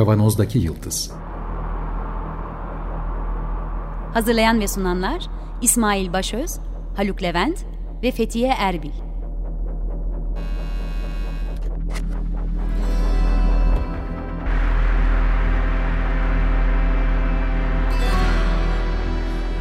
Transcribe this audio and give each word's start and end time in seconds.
Kavanozdaki 0.00 0.58
Yıldız 0.58 1.12
Hazırlayan 4.14 4.60
ve 4.60 4.68
sunanlar 4.68 5.26
İsmail 5.62 6.12
Başöz, 6.12 6.58
Haluk 6.96 7.22
Levent 7.22 7.66
ve 8.02 8.10
Fethiye 8.10 8.54
Erbil. 8.58 8.90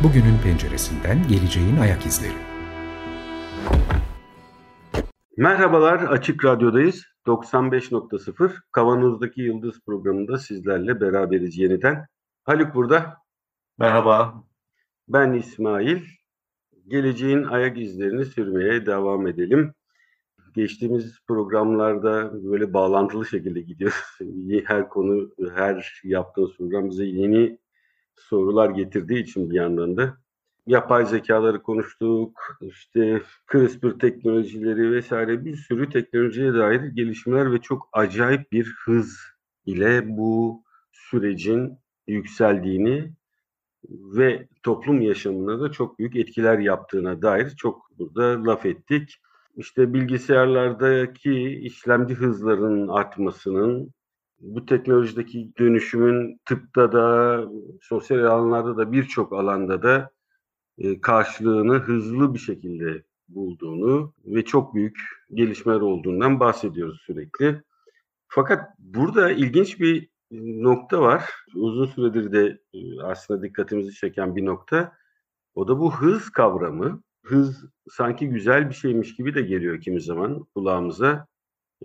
Bugünün 0.03 0.37
penceresinden 0.43 1.27
geleceğin 1.27 1.77
ayak 1.77 2.05
izleri. 2.05 2.33
Merhabalar, 5.37 5.99
Açık 5.99 6.45
Radyo'dayız. 6.45 7.08
95.0 7.27 8.51
Kavanoz'daki 8.71 9.41
Yıldız 9.41 9.81
programında 9.85 10.37
sizlerle 10.37 11.01
beraberiz 11.01 11.57
yeniden. 11.57 12.05
Haluk 12.43 12.75
burada. 12.75 13.17
Merhaba. 13.77 14.43
Ben 15.07 15.33
İsmail. 15.33 16.01
Geleceğin 16.87 17.43
ayak 17.43 17.77
izlerini 17.77 18.25
sürmeye 18.25 18.85
devam 18.85 19.27
edelim. 19.27 19.73
Geçtiğimiz 20.55 21.19
programlarda 21.27 22.43
böyle 22.43 22.73
bağlantılı 22.73 23.25
şekilde 23.25 23.61
gidiyoruz. 23.61 24.19
Her 24.65 24.89
konu, 24.89 25.29
her 25.55 26.01
yaptığımız 26.03 26.57
program 26.57 26.89
bize 26.89 27.05
yeni 27.05 27.59
sorular 28.15 28.69
getirdiği 28.69 29.23
için 29.23 29.49
bir 29.49 29.55
yandan 29.55 29.97
da 29.97 30.17
yapay 30.69 31.05
zekaları 31.05 31.61
konuştuk, 31.61 32.57
işte 32.61 33.21
CRISPR 33.51 33.99
teknolojileri 33.99 34.91
vesaire 34.91 35.45
bir 35.45 35.55
sürü 35.55 35.89
teknolojiye 35.89 36.53
dair 36.53 36.81
gelişmeler 36.81 37.53
ve 37.53 37.61
çok 37.61 37.89
acayip 37.93 38.51
bir 38.51 38.75
hız 38.85 39.17
ile 39.65 40.03
bu 40.17 40.63
sürecin 40.91 41.77
yükseldiğini 42.07 43.11
ve 43.89 44.47
toplum 44.63 45.01
yaşamına 45.01 45.61
da 45.61 45.71
çok 45.71 45.99
büyük 45.99 46.15
etkiler 46.15 46.59
yaptığına 46.59 47.21
dair 47.21 47.49
çok 47.49 47.89
burada 47.99 48.43
laf 48.43 48.65
ettik. 48.65 49.21
İşte 49.55 49.93
bilgisayarlardaki 49.93 51.49
işlemci 51.49 52.13
hızlarının 52.13 52.87
artmasının, 52.87 53.93
bu 54.39 54.65
teknolojideki 54.65 55.51
dönüşümün 55.59 56.41
tıpta 56.45 56.91
da, 56.91 57.43
sosyal 57.81 58.19
alanlarda 58.19 58.77
da 58.77 58.91
birçok 58.91 59.33
alanda 59.33 59.83
da 59.83 60.09
e, 60.79 61.01
karşılığını 61.01 61.73
hızlı 61.73 62.33
bir 62.33 62.39
şekilde 62.39 63.03
bulduğunu 63.27 64.13
ve 64.25 64.45
çok 64.45 64.75
büyük 64.75 64.99
gelişmeler 65.33 65.81
olduğundan 65.81 66.39
bahsediyoruz 66.39 67.01
sürekli. 67.01 67.61
Fakat 68.27 68.69
burada 68.79 69.31
ilginç 69.31 69.79
bir 69.79 70.09
nokta 70.31 71.01
var. 71.01 71.23
Uzun 71.55 71.85
süredir 71.85 72.31
de 72.31 72.59
e, 72.73 73.01
aslında 73.01 73.43
dikkatimizi 73.43 73.93
çeken 73.93 74.35
bir 74.35 74.45
nokta. 74.45 74.93
O 75.55 75.67
da 75.67 75.79
bu 75.79 75.95
hız 75.95 76.29
kavramı. 76.29 77.03
Hız 77.25 77.65
sanki 77.89 78.29
güzel 78.29 78.69
bir 78.69 78.75
şeymiş 78.75 79.15
gibi 79.15 79.35
de 79.35 79.41
geliyor 79.41 79.81
kimi 79.81 80.01
zaman 80.01 80.45
kulağımıza. 80.55 81.27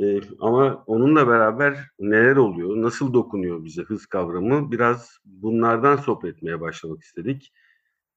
Ee, 0.00 0.20
ama 0.40 0.84
onunla 0.86 1.28
beraber 1.28 1.78
neler 1.98 2.36
oluyor, 2.36 2.82
nasıl 2.82 3.14
dokunuyor 3.14 3.64
bize 3.64 3.82
hız 3.82 4.06
kavramı 4.06 4.72
biraz 4.72 5.18
bunlardan 5.24 5.96
sohbet 5.96 6.36
etmeye 6.36 6.60
başlamak 6.60 7.02
istedik. 7.02 7.52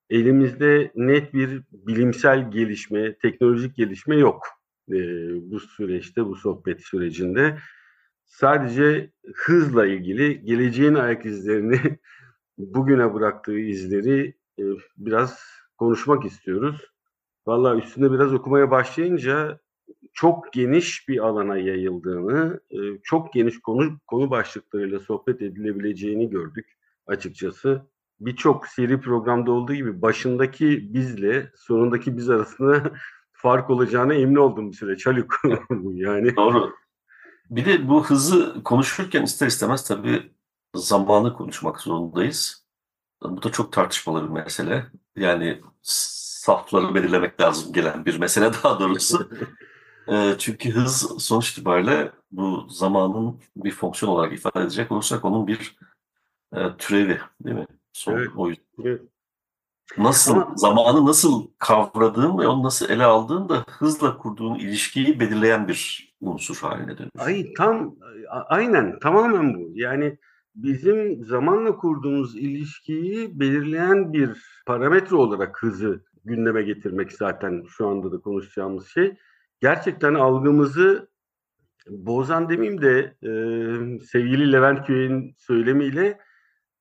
Elimizde 0.10 0.92
net 0.96 1.34
bir 1.34 1.64
bilimsel 1.72 2.52
gelişme, 2.52 3.18
teknolojik 3.18 3.76
gelişme 3.76 4.16
yok 4.16 4.48
e, 4.90 4.96
bu 5.52 5.60
süreçte, 5.60 6.26
bu 6.26 6.36
sohbet 6.36 6.82
sürecinde. 6.82 7.58
Sadece 8.26 9.12
hızla 9.36 9.86
ilgili 9.88 10.46
geleceğin 10.46 10.94
ayak 10.94 11.26
izlerini, 11.26 11.80
bugüne 12.58 13.14
bıraktığı 13.14 13.60
izleri 13.60 14.34
e, 14.60 14.64
biraz 14.98 15.44
konuşmak 15.78 16.26
istiyoruz. 16.26 16.92
Valla 17.48 17.78
üstünde 17.78 18.12
biraz 18.12 18.34
okumaya 18.34 18.72
başlayınca 18.72 19.60
çok 20.14 20.54
geniş 20.54 21.08
bir 21.10 21.26
alana 21.26 21.58
yayıldığını, 21.58 22.60
e, 22.70 22.78
çok 23.04 23.34
geniş 23.34 23.60
konu 23.60 24.00
konu 24.08 24.30
başlıklarıyla 24.32 25.00
sohbet 25.00 25.42
edilebileceğini 25.42 26.30
gördük 26.30 26.78
açıkçası. 27.08 27.82
Birçok 28.20 28.68
seri 28.68 29.02
programda 29.02 29.52
olduğu 29.52 29.74
gibi 29.74 30.02
başındaki 30.02 30.94
bizle 30.94 31.52
sonundaki 31.56 32.18
biz 32.18 32.30
arasında 32.30 32.92
fark 33.32 33.70
olacağına 33.70 34.14
emin 34.14 34.36
oldum 34.36 34.72
bir 34.72 34.78
süreç 34.78 35.06
Haluk. 35.06 35.42
yani. 35.94 36.36
Doğru. 36.36 36.74
Bir 37.50 37.66
de 37.66 37.90
bu 37.90 38.06
hızı 38.06 38.64
konuşurken 38.64 39.24
ister 39.24 39.48
istemez 39.48 39.84
tabii 39.84 40.32
zamanı 40.76 41.34
konuşmak 41.34 41.82
zorundayız. 41.82 42.68
Bu 43.24 43.44
da 43.44 43.52
çok 43.52 43.74
tartışmalı 43.74 44.24
bir 44.24 44.30
mesele. 44.30 44.86
Yani 45.16 45.62
safları 45.82 46.96
belirlemek 46.96 47.42
lazım 47.42 47.74
gelen 47.74 48.06
bir 48.06 48.20
mesele 48.20 48.52
daha 48.64 48.80
doğrusu. 48.80 49.30
E, 50.12 50.36
çünkü 50.38 50.72
hız 50.72 51.24
sonuç 51.24 51.52
itibariyle 51.52 52.12
bu 52.32 52.68
zamanın 52.70 53.42
bir 53.56 53.72
fonksiyon 53.72 54.12
olarak 54.14 54.34
ifade 54.34 54.62
edecek 54.62 54.92
olursak 54.92 55.26
onun 55.26 55.48
bir 55.48 55.78
e, 56.56 56.78
türevi 56.78 57.20
değil 57.42 57.56
mi? 57.56 57.68
Son, 57.98 58.18
evet. 58.18 58.30
O 58.36 58.50
yüzden. 58.50 58.64
Evet. 58.84 59.02
Nasıl, 59.98 60.34
Ama, 60.34 60.54
zamanı 60.56 61.06
nasıl 61.06 61.48
kavradığın 61.58 62.38
ve 62.38 62.48
onu 62.48 62.64
nasıl 62.64 62.90
ele 62.90 63.04
aldığın 63.04 63.50
da 63.50 63.66
hızla 63.70 64.18
kurduğun 64.18 64.56
ilişkiyi 64.56 65.20
belirleyen 65.20 65.68
bir 65.68 66.14
unsur 66.22 66.58
haline 66.58 66.98
dönüyor. 66.98 67.12
Ay 67.18 67.54
tam 67.54 67.96
aynen 68.30 69.00
tamamen 69.00 69.54
bu. 69.54 69.72
Yani 69.74 70.18
bizim 70.56 71.26
zamanla 71.26 71.76
kurduğumuz 71.76 72.36
ilişkiyi 72.36 73.40
belirleyen 73.40 74.14
bir 74.14 74.44
parametre 74.66 75.16
olarak 75.16 75.64
hızı 75.64 76.04
gündeme 76.26 76.62
getirmek 76.62 77.12
zaten 77.12 77.64
şu 77.68 77.88
anda 77.88 78.12
da 78.12 78.18
konuşacağımız 78.20 78.88
şey 78.88 79.16
gerçekten 79.62 80.14
algımızı 80.14 81.10
bozan 81.90 82.50
demeyeyim 82.50 82.82
de 82.82 83.16
e, 83.24 83.32
sevgili 84.06 84.52
Levent 84.52 84.88
Köy'ün 84.88 85.36
söylemiyle 85.38 86.20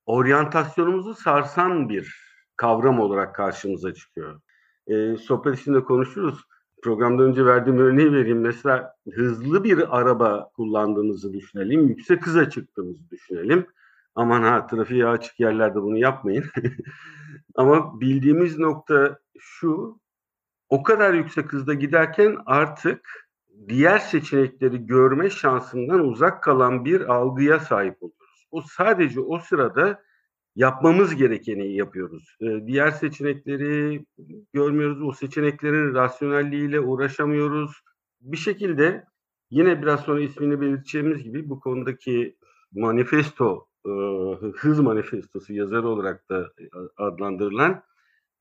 oryantasyonumuzu 0.07 1.15
sarsan 1.15 1.89
bir 1.89 2.17
kavram 2.57 3.01
olarak 3.01 3.35
karşımıza 3.35 3.95
çıkıyor. 3.95 4.41
E, 4.87 5.17
sohbet 5.17 5.59
içinde 5.59 5.85
konuşuruz. 5.85 6.41
Programdan 6.83 7.27
önce 7.27 7.45
verdiğim 7.45 7.79
örneği 7.79 8.13
vereyim. 8.13 8.41
Mesela 8.41 8.95
hızlı 9.13 9.65
bir 9.65 9.99
araba 9.99 10.51
kullandığınızı 10.57 11.33
düşünelim. 11.33 11.89
Yüksek 11.89 12.27
hıza 12.27 12.51
çıktığınızı 12.51 13.11
düşünelim. 13.11 13.67
Aman 14.15 14.43
ha 14.43 14.67
trafiğe 14.67 15.07
açık 15.07 15.41
yerlerde 15.41 15.83
bunu 15.83 15.99
yapmayın. 15.99 16.45
Ama 17.55 18.01
bildiğimiz 18.01 18.59
nokta 18.59 19.19
şu 19.39 20.01
o 20.69 20.83
kadar 20.83 21.15
yüksek 21.15 21.53
hızda 21.53 21.75
giderken 21.75 22.37
artık 22.47 23.29
diğer 23.69 23.99
seçenekleri 23.99 24.87
görme 24.87 25.31
şansından 25.31 26.01
uzak 26.01 26.43
kalan 26.43 26.85
bir 26.85 27.01
algıya 27.01 27.61
sahip 27.61 28.03
oluyoruz. 28.03 28.26
O 28.57 28.63
sadece 28.63 29.21
o 29.21 29.39
sırada 29.39 30.03
yapmamız 30.55 31.17
gerekeni 31.17 31.77
yapıyoruz. 31.77 32.37
Ee, 32.41 32.67
diğer 32.67 32.91
seçenekleri 32.91 34.05
görmüyoruz. 34.53 35.03
O 35.03 35.13
seçeneklerin 35.13 35.95
rasyonelliğiyle 35.95 36.81
uğraşamıyoruz. 36.81 37.81
Bir 38.21 38.37
şekilde 38.37 39.05
yine 39.51 39.83
biraz 39.83 40.01
sonra 40.01 40.21
ismini 40.21 40.61
belirteceğimiz 40.61 41.23
gibi 41.23 41.49
bu 41.49 41.61
konudaki 41.61 42.37
manifesto, 42.73 43.67
e, 43.87 43.91
hız 44.55 44.81
manifestosu 44.81 45.53
yazarı 45.53 45.89
olarak 45.89 46.31
da 46.31 46.53
adlandırılan 46.97 47.83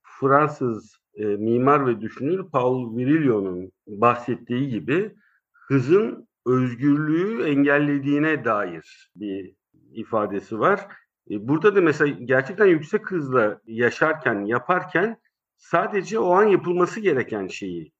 Fransız 0.03 0.97
e, 1.15 1.25
mimar 1.25 1.87
ve 1.87 2.01
düşünür 2.01 2.49
Paul 2.51 2.97
Virilio'nun 2.97 3.71
bahsettiği 3.87 4.69
gibi 4.69 5.15
hızın 5.53 6.27
özgürlüğü 6.45 7.43
engellediğine 7.43 8.45
dair 8.45 9.11
bir 9.15 9.55
ifadesi 9.95 10.59
var. 10.59 10.87
E, 11.29 11.47
burada 11.47 11.75
da 11.75 11.81
mesela 11.81 12.17
gerçekten 12.23 12.65
yüksek 12.65 13.11
hızla 13.11 13.61
yaşarken, 13.65 14.45
yaparken 14.45 15.17
sadece 15.57 16.19
o 16.19 16.31
an 16.31 16.43
yapılması 16.43 16.99
gereken 16.99 17.47
şeyi 17.47 17.91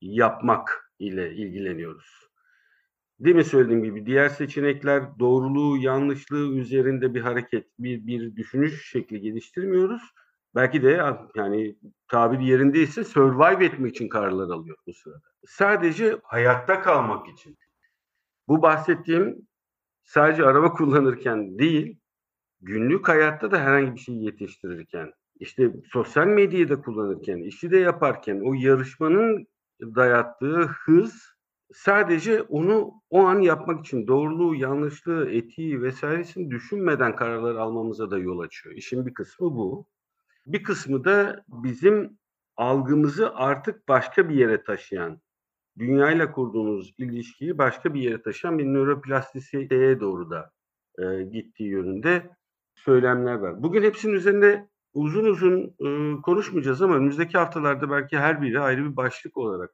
yapmak 0.00 0.92
ile 0.98 1.34
ilgileniyoruz. 1.34 2.24
Değil 3.20 3.36
mi 3.36 3.44
söylediğim 3.44 3.84
gibi 3.84 4.06
diğer 4.06 4.28
seçenekler 4.28 5.18
doğruluğu, 5.18 5.76
yanlışlığı 5.76 6.56
üzerinde 6.56 7.14
bir 7.14 7.20
hareket, 7.20 7.66
bir, 7.78 8.06
bir 8.06 8.36
düşünüş 8.36 8.90
şekli 8.90 9.20
geliştirmiyoruz 9.20 10.02
belki 10.54 10.82
de 10.82 11.00
yani 11.34 11.76
tabir 12.08 12.38
yerindeyse 12.38 13.04
survive 13.04 13.64
etmek 13.64 13.94
için 13.96 14.08
kararlar 14.08 14.44
alıyor 14.44 14.76
bu 14.86 14.92
sırada. 14.92 15.20
Sadece 15.46 16.18
hayatta 16.22 16.82
kalmak 16.82 17.28
için. 17.28 17.58
Bu 18.48 18.62
bahsettiğim 18.62 19.48
sadece 20.04 20.44
araba 20.44 20.72
kullanırken 20.72 21.58
değil, 21.58 21.98
günlük 22.60 23.08
hayatta 23.08 23.50
da 23.50 23.60
herhangi 23.60 23.94
bir 23.94 24.00
şey 24.00 24.14
yetiştirirken, 24.14 25.12
işte 25.40 25.72
sosyal 25.92 26.26
medyayı 26.26 26.82
kullanırken, 26.82 27.38
işi 27.38 27.70
de 27.70 27.78
yaparken 27.78 28.40
o 28.44 28.54
yarışmanın 28.54 29.46
dayattığı 29.80 30.62
hız 30.62 31.34
sadece 31.72 32.42
onu 32.42 32.92
o 33.10 33.24
an 33.24 33.40
yapmak 33.40 33.80
için 33.80 34.06
doğruluğu, 34.06 34.54
yanlışlığı, 34.54 35.30
etiği 35.30 35.82
vesairesini 35.82 36.50
düşünmeden 36.50 37.16
kararlar 37.16 37.54
almamıza 37.54 38.10
da 38.10 38.18
yol 38.18 38.38
açıyor. 38.38 38.74
İşin 38.74 39.06
bir 39.06 39.14
kısmı 39.14 39.46
bu. 39.46 39.86
Bir 40.46 40.62
kısmı 40.62 41.04
da 41.04 41.44
bizim 41.48 42.18
algımızı 42.56 43.34
artık 43.34 43.88
başka 43.88 44.28
bir 44.28 44.34
yere 44.34 44.62
taşıyan, 44.62 45.20
dünyayla 45.78 46.32
kurduğumuz 46.32 46.94
ilişkiyi 46.98 47.58
başka 47.58 47.94
bir 47.94 48.00
yere 48.00 48.22
taşıyan 48.22 48.58
bir 48.58 48.64
nöroplastisiteye 48.64 50.00
doğru 50.00 50.30
da 50.30 50.50
e, 50.98 51.22
gittiği 51.22 51.68
yönünde 51.68 52.30
söylemler 52.74 53.34
var. 53.34 53.62
Bugün 53.62 53.82
hepsinin 53.82 54.12
üzerinde 54.12 54.68
uzun 54.92 55.24
uzun 55.24 55.74
e, 55.80 56.20
konuşmayacağız 56.22 56.82
ama 56.82 56.96
önümüzdeki 56.96 57.38
haftalarda 57.38 57.90
belki 57.90 58.18
her 58.18 58.42
biri 58.42 58.60
ayrı 58.60 58.90
bir 58.90 58.96
başlık 58.96 59.36
olarak 59.36 59.70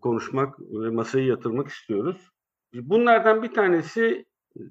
konuşmak 0.00 0.60
ve 0.60 0.90
masaya 0.90 1.26
yatırmak 1.26 1.68
istiyoruz. 1.68 2.30
Bunlardan 2.74 3.42
bir 3.42 3.54
tanesi 3.54 4.26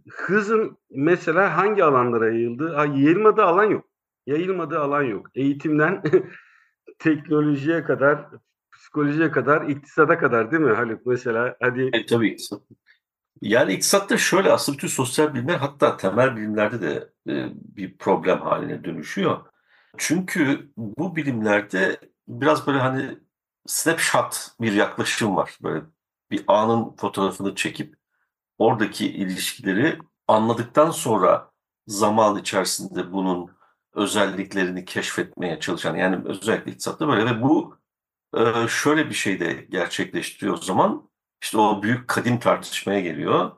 hızın 0.09 0.77
mesela 0.89 1.57
hangi 1.57 1.83
alanlara 1.83 2.25
yayıldığı, 2.33 2.73
ha, 2.73 2.85
yayılmadığı 2.85 3.43
alan 3.43 3.63
yok. 3.63 3.85
Yayılmadığı 4.25 4.79
alan 4.79 5.03
yok. 5.03 5.27
Eğitimden 5.35 6.03
teknolojiye 6.99 7.83
kadar, 7.83 8.25
psikolojiye 8.89 9.31
kadar, 9.31 9.69
iktisada 9.69 10.17
kadar 10.17 10.51
değil 10.51 10.63
mi 10.63 10.73
Haluk? 10.73 11.05
Mesela 11.05 11.55
hadi. 11.61 11.89
E, 11.93 12.05
tabii. 12.05 12.37
Yani 13.41 13.73
iktisatta 13.73 14.17
şöyle 14.17 14.51
aslında 14.51 14.77
bütün 14.77 14.87
sosyal 14.87 15.33
bilimler 15.33 15.55
hatta 15.55 15.97
temel 15.97 16.35
bilimlerde 16.35 16.81
de 16.81 17.09
e, 17.27 17.49
bir 17.55 17.97
problem 17.97 18.41
haline 18.41 18.83
dönüşüyor. 18.83 19.45
Çünkü 19.97 20.71
bu 20.77 21.15
bilimlerde 21.15 21.99
biraz 22.27 22.67
böyle 22.67 22.79
hani 22.79 23.17
snapshot 23.67 24.47
bir 24.61 24.73
yaklaşım 24.73 25.35
var. 25.35 25.57
Böyle 25.63 25.85
bir 26.31 26.43
anın 26.47 26.95
fotoğrafını 26.95 27.55
çekip 27.55 27.95
oradaki 28.57 29.11
ilişkileri 29.11 29.99
anladıktan 30.27 30.91
sonra 30.91 31.51
zaman 31.87 32.37
içerisinde 32.37 33.11
bunun 33.11 33.51
özelliklerini 33.93 34.85
keşfetmeye 34.85 35.59
çalışan 35.59 35.95
yani 35.95 36.19
özellikle 36.25 36.71
iktisatta 36.71 37.07
böyle 37.07 37.25
ve 37.25 37.41
bu 37.41 37.78
şöyle 38.69 39.09
bir 39.09 39.15
şey 39.15 39.39
de 39.39 39.53
gerçekleştiriyor 39.69 40.53
o 40.53 40.61
zaman 40.61 41.09
işte 41.43 41.57
o 41.57 41.83
büyük 41.83 42.07
kadim 42.07 42.39
tartışmaya 42.39 42.99
geliyor. 42.99 43.51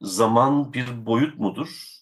Zaman 0.00 0.72
bir 0.72 1.06
boyut 1.06 1.38
mudur? 1.38 1.94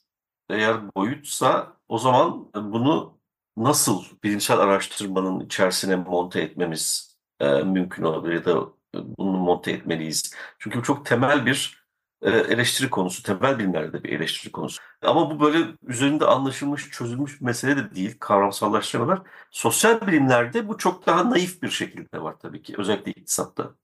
Eğer 0.50 0.94
boyutsa 0.94 1.76
o 1.88 1.98
zaman 1.98 2.50
bunu 2.54 3.18
nasıl 3.56 4.04
bilimsel 4.24 4.58
araştırmanın 4.58 5.40
içerisine 5.40 5.96
monte 5.96 6.40
etmemiz 6.40 7.16
mümkün 7.64 8.02
olabilir 8.02 8.34
ya 8.34 8.44
da 8.44 8.68
bunu 8.94 9.38
monte 9.38 9.70
etmeliyiz. 9.70 10.34
Çünkü 10.58 10.82
çok 10.82 11.06
temel 11.06 11.46
bir 11.46 11.81
eleştiri 12.28 12.90
konusu, 12.90 13.22
temel 13.22 13.58
bilimlerde 13.58 14.04
bir 14.04 14.12
eleştiri 14.12 14.52
konusu. 14.52 14.82
Ama 15.02 15.30
bu 15.30 15.40
böyle 15.40 15.58
üzerinde 15.86 16.24
anlaşılmış, 16.24 16.90
çözülmüş 16.90 17.40
bir 17.40 17.46
mesele 17.46 17.76
de 17.76 17.94
değil, 17.94 18.16
kavramsallaştırmalar. 18.20 19.22
Sosyal 19.50 20.06
bilimlerde 20.06 20.68
bu 20.68 20.78
çok 20.78 21.06
daha 21.06 21.30
naif 21.30 21.62
bir 21.62 21.70
şekilde 21.70 22.22
var 22.22 22.34
tabii 22.42 22.62
ki, 22.62 22.74
özellikle 22.78 23.12
iktisatta. 23.12 23.74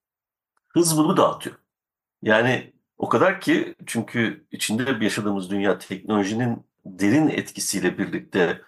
Hız 0.69 0.99
bunu 0.99 1.17
dağıtıyor. 1.17 1.57
Yani 2.23 2.73
o 2.99 3.09
kadar 3.09 3.41
ki 3.41 3.75
çünkü 3.87 4.47
içinde 4.53 5.05
yaşadığımız 5.05 5.51
dünya 5.51 5.79
teknolojinin 5.79 6.67
derin 6.85 7.29
etkisiyle 7.29 7.99
birlikte 7.99 8.63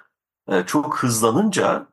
e, 0.48 0.66
çok 0.66 0.98
hızlanınca 0.98 1.86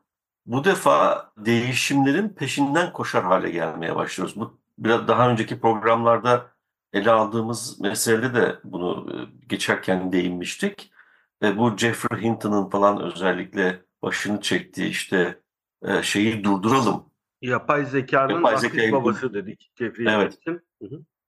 bu 0.46 0.64
defa 0.64 1.32
değişimlerin 1.38 2.30
peşinden 2.30 2.94
koşar 2.94 3.24
hale 3.24 3.50
gelmeye 3.50 3.96
başlıyoruz. 3.96 4.36
Bu 4.40 4.60
biraz 4.78 5.08
daha 5.08 5.30
önceki 5.30 5.60
programlarda 5.60 6.57
ele 6.94 7.12
aldığımız 7.12 7.80
meselede 7.80 8.34
de 8.34 8.60
bunu 8.64 9.08
e, 9.14 9.16
geçerken 9.48 10.12
değinmiştik. 10.12 10.92
E, 11.44 11.58
bu 11.58 11.78
Jeffrey 11.78 12.22
Hinton'ın 12.22 12.70
falan 12.70 13.02
özellikle 13.02 13.82
başını 14.02 14.42
çektiği 14.42 14.90
işte 14.90 15.42
e, 15.84 16.04
şeyi 16.04 16.44
durduralım. 16.44 17.06
Yapay 17.42 17.86
zekanın 17.86 18.34
yapay 18.34 18.58
zekayı, 18.58 18.92
babası 18.92 19.34
dedik 19.34 19.72
Jeffrey 19.76 20.14
evet. 20.14 20.38
Hinton. 20.48 20.62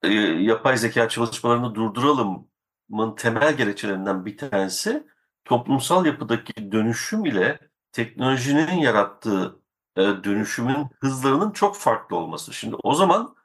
E, 0.03 0.09
yapay 0.44 0.77
zeka 0.77 1.09
çalışmalarını 1.09 1.75
durduralımın 1.75 3.15
temel 3.17 3.57
gerekçelerinden 3.57 4.25
bir 4.25 4.38
tanesi 4.38 5.07
toplumsal 5.45 6.06
yapıdaki 6.06 6.71
dönüşüm 6.71 7.25
ile 7.25 7.59
teknolojinin 7.91 8.77
yarattığı 8.77 9.59
e, 9.95 10.01
dönüşümün 10.01 10.88
hızlarının 11.00 11.51
çok 11.51 11.75
farklı 11.75 12.15
olması. 12.15 12.53
Şimdi 12.53 12.75
o 12.83 12.94
zaman 12.94 13.35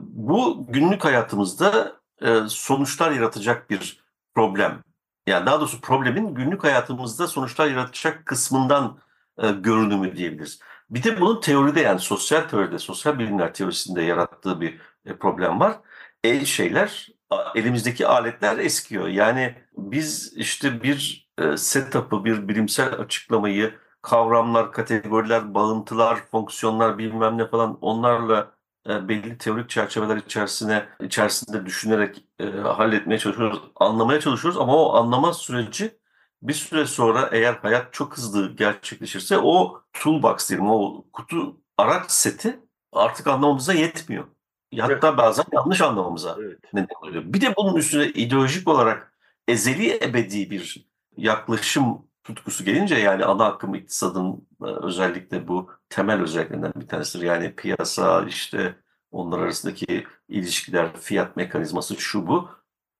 bu 0.00 0.66
günlük 0.68 1.04
hayatımızda 1.04 2.00
e, 2.22 2.40
sonuçlar 2.48 3.10
yaratacak 3.10 3.70
bir 3.70 4.04
problem. 4.34 4.82
Yani 5.26 5.46
daha 5.46 5.60
doğrusu 5.60 5.80
problemin 5.80 6.34
günlük 6.34 6.64
hayatımızda 6.64 7.26
sonuçlar 7.26 7.70
yaratacak 7.70 8.26
kısmından 8.26 8.98
e, 9.38 9.50
görünümü 9.50 10.16
diyebiliriz. 10.16 10.60
Bir 10.90 11.02
de 11.02 11.20
bunun 11.20 11.40
teoride 11.40 11.80
yani 11.80 12.00
sosyal 12.00 12.40
teoride, 12.40 12.78
sosyal 12.78 13.18
bilimler 13.18 13.54
teorisinde 13.54 14.02
yarattığı 14.02 14.60
bir 14.60 14.80
e, 15.06 15.16
problem 15.16 15.60
var. 15.60 15.80
El 16.24 16.44
şeyler, 16.44 17.08
elimizdeki 17.54 18.06
aletler 18.06 18.58
eskiyor. 18.58 19.08
Yani 19.08 19.54
biz 19.76 20.32
işte 20.36 20.82
bir 20.82 21.28
setup'ı, 21.56 22.24
bir 22.24 22.48
bilimsel 22.48 22.92
açıklamayı, 22.92 23.74
kavramlar, 24.02 24.72
kategoriler, 24.72 25.54
bağıntılar, 25.54 26.16
fonksiyonlar 26.30 26.98
bilmem 26.98 27.38
ne 27.38 27.48
falan 27.48 27.78
onlarla 27.80 28.52
e, 28.88 29.08
belli 29.08 29.38
teorik 29.38 29.70
çerçeveler 29.70 30.16
içerisine 30.16 30.86
içerisinde 31.00 31.66
düşünerek 31.66 32.24
e, 32.38 32.44
halletmeye 32.50 33.18
çalışıyoruz, 33.18 33.60
anlamaya 33.76 34.20
çalışıyoruz 34.20 34.60
ama 34.60 34.76
o 34.76 34.94
anlama 34.94 35.32
süreci 35.32 35.98
bir 36.42 36.52
süre 36.52 36.86
sonra 36.86 37.28
eğer 37.32 37.54
hayat 37.54 37.92
çok 37.92 38.16
hızlı 38.16 38.56
gerçekleşirse 38.56 39.38
o 39.38 39.82
toolbox 39.92 40.48
diyelim, 40.48 40.70
o 40.70 41.04
kutu 41.12 41.60
araç 41.78 42.10
seti 42.10 42.60
artık 42.92 43.26
anlamamıza 43.26 43.72
yetmiyor. 43.72 44.24
Hatta 44.80 45.08
evet. 45.08 45.18
bazen 45.18 45.44
yanlış 45.52 45.80
anlamamıza 45.80 46.36
evet. 46.40 46.58
neden 46.72 46.94
oluyor. 47.02 47.22
Bir 47.26 47.40
de 47.40 47.54
bunun 47.56 47.76
üstüne 47.76 48.06
ideolojik 48.06 48.68
olarak 48.68 49.12
ezeli 49.48 50.04
ebedi 50.04 50.50
bir 50.50 50.86
yaklaşım 51.16 52.06
tutkusu 52.24 52.64
gelince 52.64 52.94
yani 52.94 53.24
ana 53.24 53.44
akım 53.44 53.74
iktisadın 53.74 54.48
e, 54.62 54.66
özellikle 54.66 55.48
bu 55.48 55.70
temel 55.88 56.20
özelliklerinden 56.20 56.72
bir 56.76 56.88
tanesidir. 56.88 57.24
Yani 57.24 57.54
piyasa 57.54 58.24
işte 58.24 58.76
onlar 59.10 59.38
arasındaki 59.38 60.06
ilişkiler, 60.28 60.96
fiyat 60.96 61.36
mekanizması 61.36 61.96
şu 61.96 62.26
bu. 62.26 62.48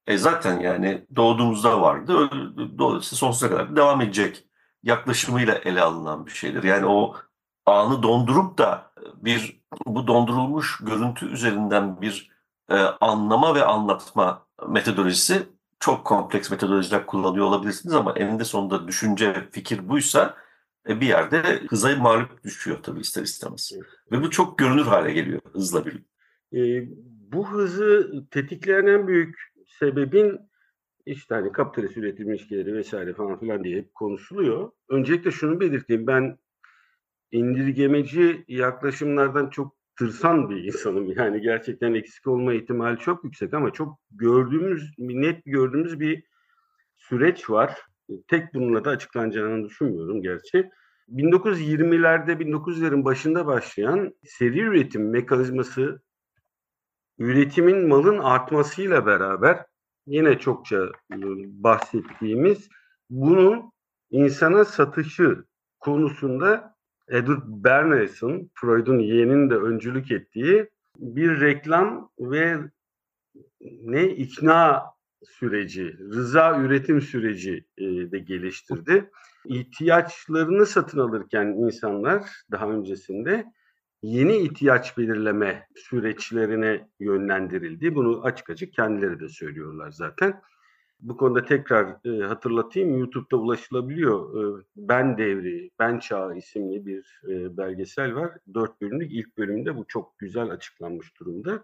E 0.07 0.17
zaten 0.17 0.59
yani 0.59 1.05
doğduğumuzda 1.15 1.81
vardı. 1.81 2.29
Dolayısıyla 2.77 3.17
sonsuza 3.17 3.49
kadar 3.49 3.75
devam 3.75 4.01
edecek 4.01 4.45
yaklaşımıyla 4.83 5.55
ele 5.55 5.81
alınan 5.81 6.25
bir 6.25 6.31
şeydir. 6.31 6.63
Yani 6.63 6.85
o 6.85 7.15
anı 7.65 8.03
dondurup 8.03 8.57
da 8.57 8.93
bir 9.15 9.63
bu 9.85 10.07
dondurulmuş 10.07 10.79
görüntü 10.81 11.25
üzerinden 11.25 12.01
bir 12.01 12.31
e, 12.69 12.75
anlama 12.77 13.55
ve 13.55 13.65
anlatma 13.65 14.45
metodolojisi 14.67 15.47
çok 15.83 16.05
kompleks 16.05 16.51
metodolojiler 16.51 17.05
kullanıyor 17.05 17.45
olabilirsiniz 17.45 17.95
ama 17.95 18.13
eninde 18.13 18.43
sonunda 18.43 18.87
düşünce, 18.87 19.47
fikir 19.51 19.89
buysa 19.89 20.35
e, 20.87 21.01
bir 21.01 21.07
yerde 21.07 21.41
hıza 21.69 21.95
mağlup 21.95 22.43
düşüyor 22.43 22.77
tabii 22.83 22.99
ister 22.99 23.23
istemez. 23.23 23.71
Ve 24.11 24.21
bu 24.21 24.29
çok 24.29 24.57
görünür 24.57 24.83
hale 24.83 25.13
geliyor 25.13 25.41
hızla 25.53 25.85
birlikte. 25.85 26.09
E, 26.53 26.87
bu 27.31 27.51
hızı 27.51 28.23
tetikleyen 28.31 28.85
en 28.85 29.07
büyük 29.07 29.53
sebebin 29.79 30.39
işte 31.05 31.35
hani 31.35 31.51
kapitalist 31.51 31.97
üretim 31.97 32.29
ilişkileri 32.31 32.73
vesaire 32.73 33.13
falan 33.13 33.39
filan 33.39 33.63
diye 33.63 33.77
hep 33.77 33.93
konuşuluyor. 33.93 34.71
Öncelikle 34.89 35.31
şunu 35.31 35.59
belirteyim. 35.59 36.07
Ben 36.07 36.37
indirgemeci 37.31 38.45
yaklaşımlardan 38.47 39.49
çok 39.49 39.82
tırsan 39.97 40.49
bir 40.49 40.63
insanım. 40.63 41.13
Yani 41.17 41.41
gerçekten 41.41 41.93
eksik 41.93 42.27
olma 42.27 42.53
ihtimali 42.53 42.99
çok 42.99 43.23
yüksek 43.23 43.53
ama 43.53 43.73
çok 43.73 43.99
gördüğümüz, 44.11 44.93
net 44.97 45.45
gördüğümüz 45.45 45.99
bir 45.99 46.23
süreç 46.95 47.49
var. 47.49 47.79
Tek 48.27 48.53
bununla 48.53 48.85
da 48.85 48.89
açıklanacağını 48.89 49.65
düşünmüyorum 49.65 50.21
gerçi. 50.21 50.69
1920'lerde, 51.09 52.31
1900'lerin 52.31 53.05
başında 53.05 53.45
başlayan 53.45 54.13
seri 54.23 54.59
üretim 54.59 55.09
mekanizması 55.09 56.01
üretimin 57.17 57.87
malın 57.87 58.19
artmasıyla 58.19 59.05
beraber 59.05 59.65
yine 60.05 60.39
çokça 60.39 60.77
e, 61.13 61.17
bahsettiğimiz 61.63 62.69
bunun 63.09 63.71
insana 64.11 64.65
satışı 64.65 65.45
konusunda 65.79 66.72
Edward 67.09 67.43
Bernays'ın, 67.45 68.51
Freud'un 68.53 68.99
yeğeninin 68.99 69.49
de 69.49 69.55
öncülük 69.55 70.11
ettiği 70.11 70.69
bir 70.97 71.41
reklam 71.41 72.09
ve 72.19 72.57
ne 73.61 74.07
ikna 74.09 74.83
süreci, 75.25 75.97
rıza 75.99 76.59
üretim 76.59 77.01
süreci 77.01 77.65
e, 77.77 77.83
de 78.11 78.19
geliştirdi. 78.19 79.09
İhtiyaçlarını 79.45 80.65
satın 80.65 80.99
alırken 80.99 81.45
insanlar 81.45 82.29
daha 82.51 82.69
öncesinde 82.69 83.45
yeni 84.03 84.37
ihtiyaç 84.37 84.97
belirleme 84.97 85.67
süreçlerine 85.75 86.89
yönlendirildi. 86.99 87.95
Bunu 87.95 88.23
açık 88.23 88.49
açık 88.49 88.73
kendileri 88.73 89.19
de 89.19 89.29
söylüyorlar 89.29 89.91
zaten. 89.91 90.41
Bu 91.03 91.17
konuda 91.17 91.45
tekrar 91.45 91.85
e, 92.05 92.23
hatırlatayım. 92.23 92.97
YouTube'da 92.97 93.37
ulaşılabiliyor. 93.37 94.43
E, 94.59 94.63
ben 94.75 95.17
Devri, 95.17 95.71
Ben 95.79 95.99
Çağı 95.99 96.37
isimli 96.37 96.85
bir 96.85 97.21
e, 97.29 97.57
belgesel 97.57 98.15
var. 98.15 98.31
Dört 98.53 98.81
bölümlük 98.81 99.11
ilk 99.11 99.37
bölümde 99.37 99.77
bu 99.77 99.85
çok 99.87 100.19
güzel 100.19 100.49
açıklanmış 100.49 101.19
durumda. 101.19 101.63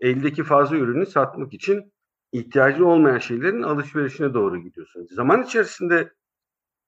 Eldeki 0.00 0.44
fazla 0.44 0.76
ürünü 0.76 1.06
satmak 1.06 1.54
için 1.54 1.92
ihtiyacı 2.32 2.86
olmayan 2.86 3.18
şeylerin 3.18 3.62
alışverişine 3.62 4.34
doğru 4.34 4.58
gidiyorsunuz. 4.58 5.10
Zaman 5.10 5.42
içerisinde 5.42 6.12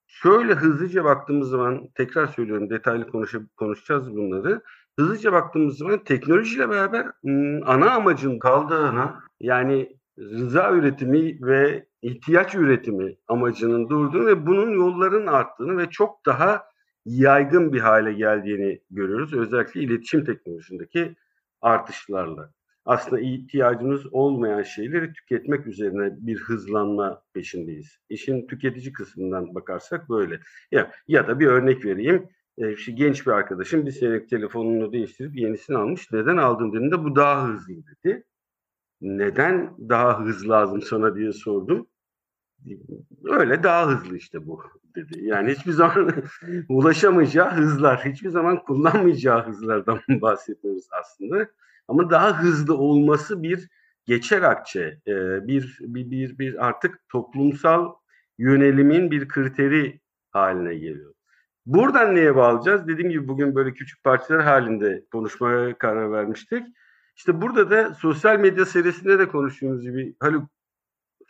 şöyle 0.06 0.54
hızlıca 0.54 1.04
baktığımız 1.04 1.48
zaman 1.48 1.88
tekrar 1.94 2.26
söylüyorum 2.26 2.70
detaylı 2.70 3.08
konuşup 3.08 3.56
konuşacağız 3.56 4.16
bunları. 4.16 4.62
Hızlıca 4.98 5.32
baktığımız 5.32 5.78
zaman 5.78 6.04
teknolojiyle 6.04 6.70
beraber 6.70 7.06
ana 7.64 7.90
amacın 7.90 8.38
kaldığına 8.38 9.20
yani 9.40 9.96
rıza 10.18 10.72
üretimi 10.72 11.38
ve 11.42 11.86
ihtiyaç 12.02 12.54
üretimi 12.54 13.16
amacının 13.28 13.88
durduğunu 13.88 14.26
ve 14.26 14.46
bunun 14.46 14.70
yolların 14.70 15.26
arttığını 15.26 15.78
ve 15.78 15.90
çok 15.90 16.26
daha 16.26 16.64
yaygın 17.04 17.72
bir 17.72 17.80
hale 17.80 18.12
geldiğini 18.12 18.80
görüyoruz. 18.90 19.34
Özellikle 19.34 19.80
iletişim 19.80 20.24
teknolojisindeki 20.24 21.16
artışlarla. 21.60 22.50
Aslında 22.84 23.20
ihtiyacımız 23.20 24.06
olmayan 24.12 24.62
şeyleri 24.62 25.12
tüketmek 25.12 25.66
üzerine 25.66 26.10
bir 26.18 26.40
hızlanma 26.40 27.22
peşindeyiz. 27.34 27.98
İşin 28.08 28.46
tüketici 28.46 28.92
kısmından 28.92 29.54
bakarsak 29.54 30.08
böyle. 30.08 30.40
Ya, 30.72 30.90
ya 31.08 31.28
da 31.28 31.40
bir 31.40 31.46
örnek 31.46 31.84
vereyim. 31.84 32.28
E, 32.58 32.72
işte 32.72 32.92
genç 32.92 33.26
bir 33.26 33.32
arkadaşım 33.32 33.86
bir 33.86 33.90
senelik 33.90 34.30
telefonunu 34.30 34.92
değiştirip 34.92 35.36
yenisini 35.36 35.76
almış. 35.76 36.12
Neden 36.12 36.36
aldın 36.36 36.72
dediğinde 36.72 37.04
bu 37.04 37.16
daha 37.16 37.48
hızlı 37.48 37.74
dedi 37.74 38.24
neden 39.04 39.76
daha 39.88 40.20
hızlı 40.20 40.48
lazım 40.48 40.82
sana 40.82 41.16
diye 41.16 41.32
sordum. 41.32 41.86
Öyle 43.24 43.62
daha 43.62 43.88
hızlı 43.88 44.16
işte 44.16 44.46
bu 44.46 44.62
dedi. 44.96 45.24
Yani 45.24 45.54
hiçbir 45.54 45.72
zaman 45.72 46.12
ulaşamayacağı 46.68 47.50
hızlar, 47.50 48.04
hiçbir 48.04 48.28
zaman 48.28 48.64
kullanmayacağı 48.64 49.46
hızlardan 49.46 50.00
bahsediyoruz 50.08 50.88
aslında. 51.00 51.48
Ama 51.88 52.10
daha 52.10 52.42
hızlı 52.42 52.76
olması 52.76 53.42
bir 53.42 53.68
geçer 54.06 54.42
akçe, 54.42 55.00
bir, 55.46 55.78
bir, 55.80 56.10
bir, 56.10 56.38
bir 56.38 56.66
artık 56.66 57.08
toplumsal 57.08 57.94
yönelimin 58.38 59.10
bir 59.10 59.28
kriteri 59.28 60.00
haline 60.30 60.74
geliyor. 60.74 61.14
Buradan 61.66 62.14
neye 62.14 62.36
bağlayacağız? 62.36 62.88
Dediğim 62.88 63.10
gibi 63.10 63.28
bugün 63.28 63.54
böyle 63.54 63.74
küçük 63.74 64.04
parçalar 64.04 64.42
halinde 64.42 65.04
konuşmaya 65.12 65.78
karar 65.78 66.12
vermiştik. 66.12 66.66
İşte 67.16 67.40
burada 67.40 67.70
da 67.70 67.94
sosyal 67.94 68.38
medya 68.38 68.66
serisinde 68.66 69.18
de 69.18 69.28
konuştuğumuz 69.28 69.82
gibi 69.82 70.16
Haluk 70.20 70.50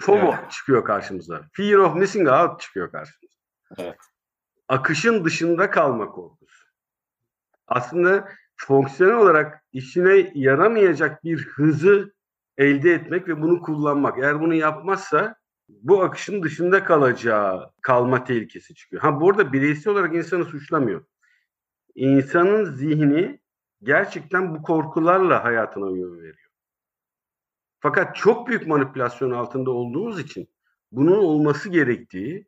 FOMO 0.00 0.34
evet. 0.38 0.50
çıkıyor 0.50 0.84
karşımıza. 0.84 1.48
Fear 1.52 1.78
of 1.78 1.96
missing 1.96 2.28
out 2.28 2.60
çıkıyor 2.60 2.92
karşımıza. 2.92 3.36
Evet. 3.78 3.96
Akışın 4.68 5.24
dışında 5.24 5.70
kalma 5.70 6.10
korkusu. 6.10 6.66
Aslında 7.66 8.28
fonksiyonel 8.56 9.16
olarak 9.16 9.64
işine 9.72 10.32
yaramayacak 10.34 11.24
bir 11.24 11.46
hızı 11.46 12.14
elde 12.56 12.92
etmek 12.92 13.28
ve 13.28 13.42
bunu 13.42 13.62
kullanmak. 13.62 14.18
Eğer 14.18 14.40
bunu 14.40 14.54
yapmazsa 14.54 15.36
bu 15.68 16.02
akışın 16.02 16.42
dışında 16.42 16.84
kalacağı 16.84 17.70
kalma 17.82 18.24
tehlikesi 18.24 18.74
çıkıyor. 18.74 19.02
Ha 19.02 19.20
burada 19.20 19.52
bireysel 19.52 19.92
olarak 19.92 20.14
insanı 20.14 20.44
suçlamıyor. 20.44 21.04
İnsanın 21.94 22.64
zihni 22.64 23.40
gerçekten 23.84 24.54
bu 24.54 24.62
korkularla 24.62 25.44
hayatına 25.44 25.90
yön 25.90 26.18
veriyor. 26.18 26.50
Fakat 27.80 28.16
çok 28.16 28.48
büyük 28.48 28.66
manipülasyon 28.66 29.30
altında 29.30 29.70
olduğumuz 29.70 30.20
için 30.20 30.48
bunun 30.92 31.16
olması 31.16 31.68
gerektiği, 31.68 32.46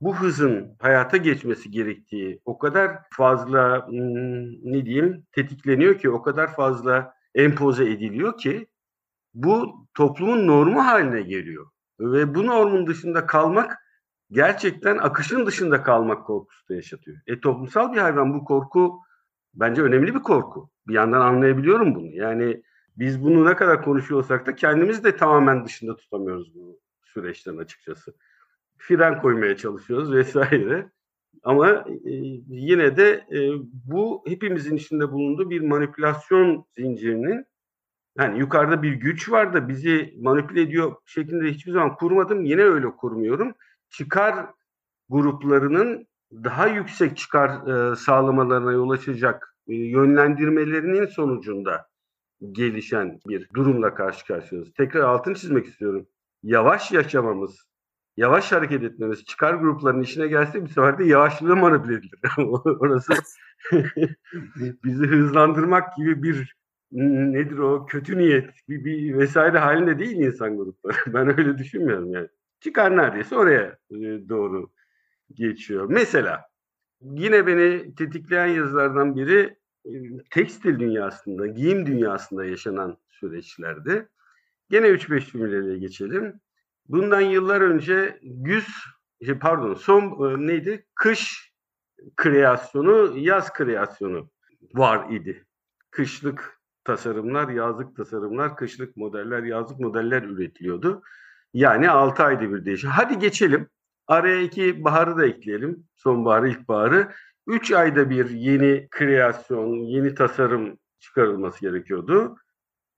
bu 0.00 0.16
hızın 0.16 0.76
hayata 0.80 1.16
geçmesi 1.16 1.70
gerektiği 1.70 2.40
o 2.44 2.58
kadar 2.58 2.98
fazla 3.10 3.88
hmm, 3.88 4.72
ne 4.72 4.86
diyeyim 4.86 5.26
tetikleniyor 5.32 5.98
ki, 5.98 6.10
o 6.10 6.22
kadar 6.22 6.54
fazla 6.54 7.14
empoze 7.34 7.90
ediliyor 7.90 8.38
ki 8.38 8.66
bu 9.34 9.86
toplumun 9.94 10.46
normu 10.46 10.84
haline 10.84 11.22
geliyor. 11.22 11.66
Ve 12.00 12.34
bu 12.34 12.46
normun 12.46 12.86
dışında 12.86 13.26
kalmak 13.26 13.78
gerçekten 14.30 14.98
akışın 14.98 15.46
dışında 15.46 15.82
kalmak 15.82 16.26
korkusu 16.26 16.68
da 16.68 16.74
yaşatıyor. 16.74 17.18
E 17.26 17.40
toplumsal 17.40 17.92
bir 17.92 17.98
hayvan 17.98 18.34
bu 18.34 18.44
korku 18.44 19.00
bence 19.54 19.82
önemli 19.82 20.14
bir 20.14 20.20
korku. 20.20 20.70
Bir 20.88 20.94
yandan 20.94 21.20
anlayabiliyorum 21.20 21.94
bunu. 21.94 22.10
Yani 22.10 22.62
biz 22.96 23.24
bunu 23.24 23.46
ne 23.46 23.56
kadar 23.56 23.84
konuşuyorsak 23.84 24.46
da 24.46 24.54
kendimizi 24.54 25.04
de 25.04 25.16
tamamen 25.16 25.64
dışında 25.64 25.96
tutamıyoruz 25.96 26.54
bu 26.54 26.80
süreçten 27.02 27.56
açıkçası. 27.56 28.14
Fren 28.78 29.22
koymaya 29.22 29.56
çalışıyoruz 29.56 30.12
vesaire. 30.12 30.90
Ama 31.42 31.70
e, 32.04 32.10
yine 32.48 32.96
de 32.96 33.26
e, 33.32 33.38
bu 33.72 34.24
hepimizin 34.26 34.76
içinde 34.76 35.12
bulunduğu 35.12 35.50
bir 35.50 35.60
manipülasyon 35.60 36.66
zincirinin 36.78 37.46
yani 38.18 38.38
yukarıda 38.38 38.82
bir 38.82 38.92
güç 38.92 39.30
var 39.30 39.54
da 39.54 39.68
bizi 39.68 40.14
manipüle 40.20 40.60
ediyor 40.60 40.96
şeklinde 41.06 41.50
hiçbir 41.50 41.72
zaman 41.72 41.96
kurmadım. 41.96 42.44
Yine 42.44 42.62
öyle 42.62 42.90
kurmuyorum. 42.90 43.54
Çıkar 43.90 44.46
gruplarının 45.08 46.06
daha 46.32 46.66
yüksek 46.66 47.16
çıkar 47.16 47.66
e, 47.66 47.96
sağlamalarına 47.96 48.72
yol 48.72 48.90
açacak 48.90 49.56
e, 49.68 49.74
yönlendirmelerinin 49.74 51.06
sonucunda 51.06 51.86
gelişen 52.52 53.20
bir 53.28 53.48
durumla 53.54 53.94
karşı 53.94 54.26
karşıyayız. 54.26 54.72
Tekrar 54.72 55.00
altını 55.00 55.34
çizmek 55.34 55.66
istiyorum. 55.66 56.06
Yavaş 56.42 56.92
yaşamamız, 56.92 57.66
yavaş 58.16 58.52
hareket 58.52 58.82
etmemiz, 58.82 59.24
çıkar 59.24 59.54
gruplarının 59.54 60.02
işine 60.02 60.26
gelse 60.26 60.64
bir 60.64 60.68
sefer 60.68 60.98
de 60.98 61.04
yavaşlığı 61.04 61.56
manipüle 61.56 61.94
edilir. 61.94 62.20
Orası 62.80 63.12
bizi 64.84 65.06
hızlandırmak 65.06 65.96
gibi 65.96 66.22
bir 66.22 66.56
nedir 66.92 67.58
o 67.58 67.86
kötü 67.86 68.18
niyet 68.18 68.50
bir, 68.68 68.84
bir 68.84 69.18
vesaire 69.18 69.58
halinde 69.58 69.98
değil 69.98 70.16
insan 70.16 70.56
grupları. 70.56 70.96
Ben 71.14 71.38
öyle 71.38 71.58
düşünmüyorum 71.58 72.12
yani. 72.12 72.28
Çıkar 72.60 72.96
neredeyse 72.96 73.36
oraya 73.36 73.78
e, 73.90 74.28
doğru 74.28 74.70
geçiyor. 75.34 75.86
Mesela 75.90 76.42
yine 77.00 77.46
beni 77.46 77.94
tetikleyen 77.94 78.46
yazılardan 78.46 79.16
biri 79.16 79.56
tekstil 80.30 80.78
dünyasında, 80.78 81.46
giyim 81.46 81.86
dünyasında 81.86 82.44
yaşanan 82.44 82.96
süreçlerdi. 83.10 84.08
Gene 84.70 84.86
3-5 84.86 85.32
cümleyle 85.32 85.78
geçelim. 85.78 86.40
Bundan 86.88 87.20
yıllar 87.20 87.60
önce 87.60 88.18
güz, 88.22 88.66
şey, 89.24 89.38
pardon 89.38 89.74
son 89.74 90.02
neydi? 90.46 90.86
Kış 90.94 91.52
kreasyonu, 92.16 93.18
yaz 93.18 93.52
kreasyonu 93.52 94.30
var 94.74 95.10
idi. 95.10 95.46
Kışlık 95.90 96.60
tasarımlar, 96.84 97.48
yazlık 97.48 97.96
tasarımlar, 97.96 98.56
kışlık 98.56 98.96
modeller, 98.96 99.42
yazlık 99.42 99.80
modeller 99.80 100.22
üretiliyordu. 100.22 101.02
Yani 101.54 101.90
6 101.90 102.22
ayda 102.22 102.52
bir 102.52 102.64
değişiyor. 102.64 102.92
Hadi 102.96 103.18
geçelim 103.18 103.68
Araya 104.12 104.40
iki 104.42 104.84
baharı 104.84 105.16
da 105.16 105.26
ekleyelim. 105.26 105.84
Sonbaharı, 105.94 106.48
ilkbaharı. 106.48 107.12
Üç 107.46 107.72
ayda 107.72 108.10
bir 108.10 108.30
yeni 108.30 108.88
kreasyon, 108.90 109.74
yeni 109.74 110.14
tasarım 110.14 110.78
çıkarılması 110.98 111.60
gerekiyordu. 111.60 112.36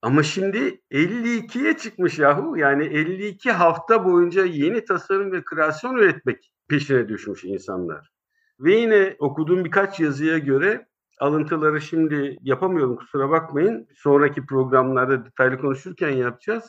Ama 0.02 0.22
şimdi 0.22 0.80
52'ye 0.90 1.76
çıkmış 1.76 2.18
yahu. 2.18 2.56
Yani 2.56 2.84
52 2.84 3.50
hafta 3.50 4.04
boyunca 4.04 4.44
yeni 4.44 4.84
tasarım 4.84 5.32
ve 5.32 5.44
kreasyon 5.44 5.96
üretmek 5.96 6.52
peşine 6.68 7.08
düşmüş 7.08 7.44
insanlar. 7.44 8.10
Ve 8.60 8.74
yine 8.74 9.16
okuduğum 9.18 9.64
birkaç 9.64 10.00
yazıya 10.00 10.38
göre 10.38 10.86
alıntıları 11.20 11.80
şimdi 11.80 12.36
yapamıyorum 12.42 12.96
kusura 12.96 13.30
bakmayın. 13.30 13.86
Sonraki 13.94 14.46
programlarda 14.46 15.24
detaylı 15.24 15.58
konuşurken 15.58 16.10
yapacağız. 16.10 16.64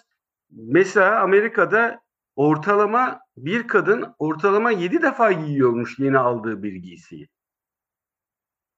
Mesela 0.51 1.19
Amerika'da 1.19 2.04
ortalama 2.35 3.19
bir 3.37 3.67
kadın 3.67 4.15
ortalama 4.19 4.71
7 4.71 5.01
defa 5.01 5.31
giyiyormuş 5.31 5.99
yeni 5.99 6.17
aldığı 6.17 6.63
bir 6.63 6.73
giysiyi. 6.73 7.27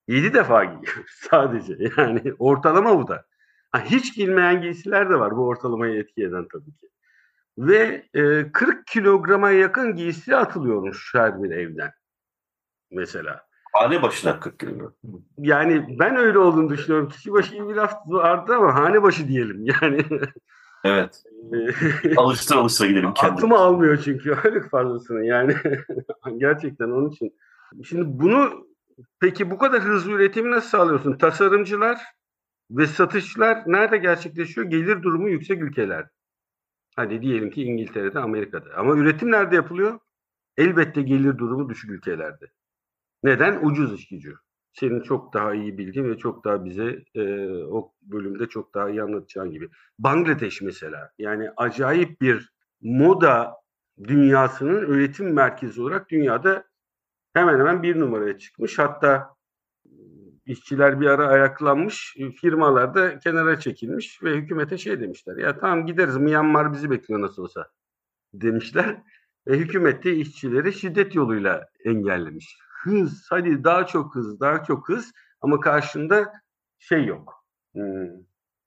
7 0.07 0.33
defa 0.33 0.63
giyiyor 0.63 1.05
sadece. 1.07 1.77
Yani 1.97 2.33
ortalama 2.39 2.99
bu 2.99 3.07
da. 3.07 3.25
Ha, 3.71 3.81
hiç 3.81 4.15
giyilmeyen 4.15 4.61
giysiler 4.61 5.09
de 5.09 5.19
var 5.19 5.37
bu 5.37 5.47
ortalamayı 5.47 5.99
etki 5.99 6.23
eden 6.23 6.47
tabii 6.51 6.77
ki. 6.77 6.89
Ve 7.57 8.05
e, 8.13 8.51
40 8.51 8.87
kilograma 8.87 9.51
yakın 9.51 9.95
giysi 9.95 10.35
atılıyormuş 10.35 11.13
her 11.15 11.43
bir 11.43 11.51
evden. 11.51 11.91
Mesela. 12.91 13.47
Hane 13.73 14.01
başına 14.01 14.39
40 14.39 14.59
kilogram. 14.59 14.93
Yani 15.37 15.99
ben 15.99 16.15
öyle 16.15 16.39
olduğunu 16.39 16.69
düşünüyorum. 16.69 17.09
Kişi 17.09 17.31
başı 17.31 17.53
gibi 17.55 17.69
bir 17.69 17.75
laf 17.75 17.93
vardı 18.07 18.55
ama 18.55 18.75
hane 18.75 19.03
başı 19.03 19.27
diyelim. 19.27 19.65
Yani 19.65 20.05
Evet. 20.84 21.24
alıştır 22.17 22.55
alıştır 22.55 22.86
gidelim 22.86 23.13
kendimiz. 23.15 23.38
Aklıma 23.38 23.60
almıyor 23.60 24.01
çünkü 24.05 24.36
öyle 24.43 24.69
fazlasını 24.69 25.25
yani. 25.25 25.55
Gerçekten 26.38 26.89
onun 26.89 27.10
için. 27.10 27.36
Şimdi 27.84 28.03
bunu 28.05 28.67
Peki 29.19 29.51
bu 29.51 29.57
kadar 29.57 29.81
hızlı 29.81 30.12
üretimi 30.12 30.51
nasıl 30.51 30.69
sağlıyorsun? 30.69 31.17
Tasarımcılar 31.17 32.01
ve 32.72 32.88
satışlar 32.88 33.63
nerede 33.65 33.98
gerçekleşiyor? 33.98 34.67
Gelir 34.67 35.03
durumu 35.03 35.29
yüksek 35.29 35.62
ülkeler. 35.62 36.07
Hadi 36.96 37.22
diyelim 37.22 37.51
ki 37.51 37.63
İngiltere'de, 37.63 38.19
Amerika'da. 38.19 38.69
Ama 38.75 38.96
üretim 38.96 39.31
nerede 39.31 39.55
yapılıyor? 39.55 40.00
Elbette 40.57 41.01
gelir 41.01 41.38
durumu 41.38 41.69
düşük 41.69 41.91
ülkelerde. 41.91 42.46
Neden? 43.24 43.60
Ucuz 43.65 43.93
iş 43.93 44.07
gücü. 44.07 44.36
Senin 44.79 45.01
çok 45.01 45.34
daha 45.34 45.53
iyi 45.53 45.77
bilgin 45.77 46.10
ve 46.10 46.17
çok 46.17 46.46
daha 46.46 46.65
bize 46.65 47.03
e, 47.15 47.48
o 47.63 47.93
bölümde 48.01 48.48
çok 48.48 48.74
daha 48.74 48.89
iyi 48.89 49.03
anlatacağın 49.03 49.51
gibi. 49.51 49.69
Bangladeş 50.00 50.62
mesela. 50.62 51.12
Yani 51.17 51.50
acayip 51.57 52.22
bir 52.22 52.53
moda 52.81 53.53
dünyasının 54.03 54.81
üretim 54.81 55.34
merkezi 55.34 55.81
olarak 55.81 56.10
dünyada 56.10 56.63
hemen 57.34 57.60
hemen 57.60 57.84
bir 57.84 58.00
numaraya 58.00 58.38
çıkmış. 58.38 58.79
Hatta 58.79 59.36
işçiler 60.46 61.01
bir 61.01 61.05
ara 61.05 61.27
ayaklanmış, 61.27 62.15
firmalar 62.41 62.96
da 62.96 63.19
kenara 63.19 63.60
çekilmiş 63.60 64.24
ve 64.24 64.36
hükümete 64.36 64.77
şey 64.77 65.00
demişler. 65.00 65.38
Ya 65.38 65.60
tamam 65.60 65.86
gideriz 65.86 66.17
Myanmar 66.17 66.74
bizi 66.74 66.89
bekliyor 66.89 67.22
nasıl 67.22 67.43
olsa 67.43 67.67
demişler. 68.34 69.03
Ve 69.48 69.57
hükümet 69.57 70.03
de 70.03 70.15
işçileri 70.15 70.74
şiddet 70.74 71.15
yoluyla 71.15 71.69
engellemiş. 71.86 72.66
Hız, 72.84 73.27
hadi 73.29 73.63
daha 73.63 73.86
çok 73.86 74.15
hız, 74.15 74.39
daha 74.39 74.63
çok 74.63 74.89
hız 74.89 75.12
ama 75.41 75.60
karşında 75.60 76.34
şey 76.79 77.05
yok. 77.05 77.46
Hmm, 77.74 78.10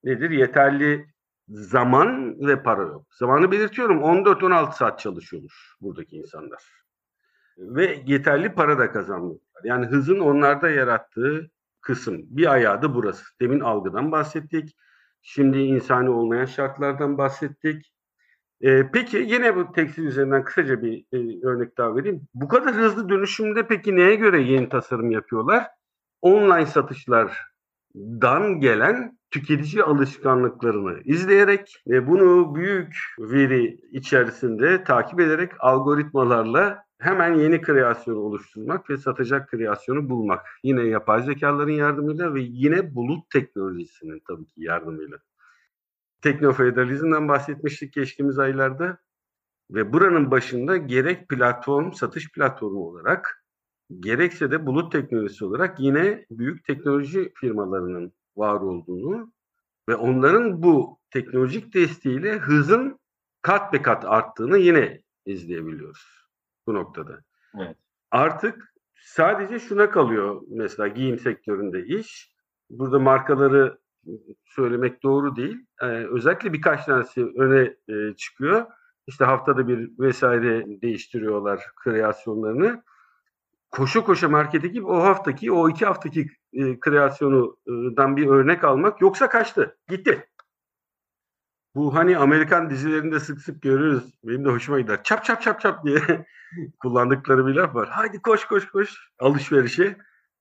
nedir? 0.05 0.31
Yeterli 0.31 1.07
zaman 1.49 2.37
ve 2.41 2.63
para 2.63 2.83
yok. 2.83 3.07
Zamanı 3.11 3.51
belirtiyorum 3.51 3.99
14-16 3.99 4.73
saat 4.73 4.99
çalışıyormuş 4.99 5.77
buradaki 5.81 6.17
insanlar. 6.17 6.63
Ve 7.59 8.03
yeterli 8.07 8.55
para 8.55 8.79
da 8.79 8.93
kazanmıyorlar. 8.93 9.65
Yani 9.65 9.87
hızın 9.87 10.19
onlarda 10.19 10.71
yarattığı 10.71 11.51
kısım. 11.81 12.23
Bir 12.25 12.53
ayağı 12.53 12.83
da 12.83 12.95
burası. 12.95 13.25
Demin 13.41 13.61
algıdan 13.61 14.13
bahsettik. 14.13 14.77
Şimdi 15.23 15.59
insani 15.59 16.11
olmayan 16.11 16.45
şartlardan 16.45 17.19
bahsettik. 17.19 17.93
Ee, 18.63 18.91
peki 18.93 19.17
yine 19.17 19.57
bu 19.57 19.73
tekstil 19.73 20.05
üzerinden 20.05 20.45
kısaca 20.45 20.83
bir 20.83 21.05
e, 21.13 21.47
örnek 21.47 21.79
daha 21.79 21.97
vereyim. 21.97 22.23
Bu 22.35 22.49
kadar 22.49 22.75
hızlı 22.75 23.09
dönüşümde 23.09 23.67
peki 23.67 23.97
neye 23.97 24.15
göre 24.15 24.43
yeni 24.43 24.69
tasarım 24.69 25.11
yapıyorlar? 25.11 25.67
Online 26.23 26.67
satışlardan 26.67 28.61
gelen 28.61 29.19
tüketici 29.31 29.83
alışkanlıklarını 29.83 31.01
izleyerek 31.05 31.83
ve 31.89 32.07
bunu 32.07 32.55
büyük 32.55 32.95
veri 33.19 33.81
içerisinde 33.93 34.85
takip 34.85 35.21
ederek 35.21 35.53
algoritmalarla 35.59 36.85
hemen 36.99 37.35
yeni 37.35 37.61
kreasyon 37.61 38.17
oluşturmak 38.17 38.91
ve 38.91 38.97
satacak 38.97 39.49
kreasyonu 39.49 40.11
bulmak. 40.11 40.47
Yine 40.63 40.83
yapay 40.83 41.23
zekaların 41.23 41.73
yardımıyla 41.73 42.35
ve 42.35 42.41
yine 42.41 42.95
bulut 42.95 43.31
teknolojisinin 43.31 44.23
tabii 44.29 44.47
ki 44.47 44.55
yardımıyla. 44.57 45.19
Teknofeodalizmden 46.23 47.29
bahsetmiştik 47.29 47.93
geçtiğimiz 47.93 48.39
aylarda 48.39 48.99
ve 49.71 49.93
buranın 49.93 50.31
başında 50.31 50.77
gerek 50.77 51.29
platform, 51.29 51.93
satış 51.93 52.33
platformu 52.33 52.89
olarak 52.89 53.45
gerekse 54.01 54.51
de 54.51 54.67
bulut 54.67 54.93
teknolojisi 54.93 55.45
olarak 55.45 55.81
yine 55.81 56.27
büyük 56.31 56.65
teknoloji 56.65 57.33
firmalarının 57.35 58.13
var 58.37 58.61
olduğunu 58.61 59.33
ve 59.89 59.97
onların 59.97 60.63
bu 60.63 60.99
teknolojik 61.11 61.75
desteğiyle 61.75 62.39
hızın 62.39 62.99
kat 63.43 63.73
be 63.73 63.83
kat 63.83 64.05
arttığını 64.05 64.59
yine 64.59 65.03
izleyebiliyoruz 65.27 66.27
bu 66.67 66.75
noktada. 66.75 67.21
Evet. 67.59 67.77
Artık 68.11 68.75
sadece 68.95 69.59
şuna 69.59 69.91
kalıyor 69.91 70.43
mesela 70.49 70.89
giyim 70.89 71.19
sektöründe 71.19 71.85
iş. 71.87 72.35
Burada 72.71 72.99
markaları 72.99 73.79
söylemek 74.45 75.03
doğru 75.03 75.37
değil. 75.37 75.67
Ee, 75.83 75.87
özellikle 75.87 76.53
birkaç 76.53 76.85
tanesi 76.85 77.25
öne 77.25 77.77
e, 77.89 78.17
çıkıyor. 78.17 78.67
İşte 79.07 79.25
haftada 79.25 79.69
bir 79.69 79.91
vesaire 79.99 80.65
değiştiriyorlar 80.83 81.67
kreasyonlarını. 81.85 82.83
Koşu 83.71 84.05
koşa 84.05 84.29
markete 84.29 84.69
gibi 84.69 84.87
o 84.87 85.03
haftaki, 85.03 85.53
o 85.53 85.69
iki 85.69 85.87
haftaki 85.87 86.27
e, 86.53 86.81
kreasyonundan 86.81 88.17
bir 88.17 88.27
örnek 88.27 88.65
almak. 88.65 89.01
Yoksa 89.01 89.29
kaçtı, 89.29 89.79
gitti. 89.89 90.29
Bu 91.75 91.95
hani 91.95 92.19
Amerikan 92.19 92.71
dizilerinde 92.71 93.21
sık 93.21 93.41
sık 93.41 93.63
görürüz. 93.63 94.15
Benim 94.25 94.45
de 94.45 94.49
hoşuma 94.49 94.81
gider. 94.81 95.03
Çap 95.03 95.25
çap 95.25 95.43
çap 95.43 95.61
çap 95.61 95.85
diye 95.85 96.01
kullandıkları 96.83 97.47
bir 97.47 97.55
laf 97.55 97.75
var. 97.75 97.89
Haydi 97.89 98.23
koş 98.23 98.45
koş 98.45 98.69
koş 98.69 99.11
alışverişe 99.19 99.97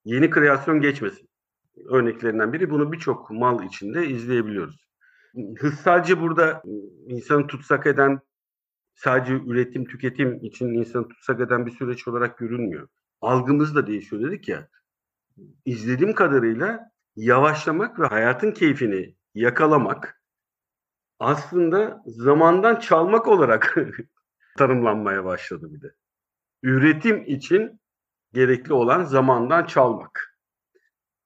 yeni 0.06 0.30
kreasyon 0.30 0.82
geçmesin. 0.82 1.29
Örneklerinden 1.90 2.54
biri 2.54 2.70
bunu 2.70 2.92
birçok 2.92 3.32
mal 3.32 3.64
içinde 3.64 4.08
izleyebiliyoruz. 4.08 4.90
Hız 5.58 5.74
sadece 5.74 6.22
burada 6.22 6.64
insanı 7.08 7.48
tutsak 7.48 7.88
eden 7.88 8.20
sadece 8.94 9.34
üretim 9.34 9.86
tüketim 9.86 10.40
için 10.44 10.74
insanı 10.74 11.08
tutsak 11.08 11.40
eden 11.40 11.66
bir 11.66 11.72
süreç 11.72 12.08
olarak 12.08 12.38
görünmüyor. 12.38 12.88
Algımız 13.22 13.76
da 13.76 13.88
değişiyor 13.88 14.22
dedik 14.22 14.48
ya. 14.48 14.68
İzlediğim 15.66 16.14
kadarıyla 16.14 16.92
yavaşlamak 17.16 18.00
ve 18.00 18.06
hayatın 18.06 18.52
keyfini 18.52 19.16
yakalamak 19.34 20.22
aslında 21.20 22.04
zamandan 22.06 22.80
çalmak 22.80 23.28
olarak 23.28 23.76
tanımlanmaya 24.58 25.26
başladı 25.26 25.74
bir 25.74 25.82
de. 25.82 25.94
Üretim 26.64 27.24
için 27.24 27.82
gerekli 28.34 28.74
olan 28.74 29.04
zamandan 29.04 29.66
çalmak. 29.66 30.29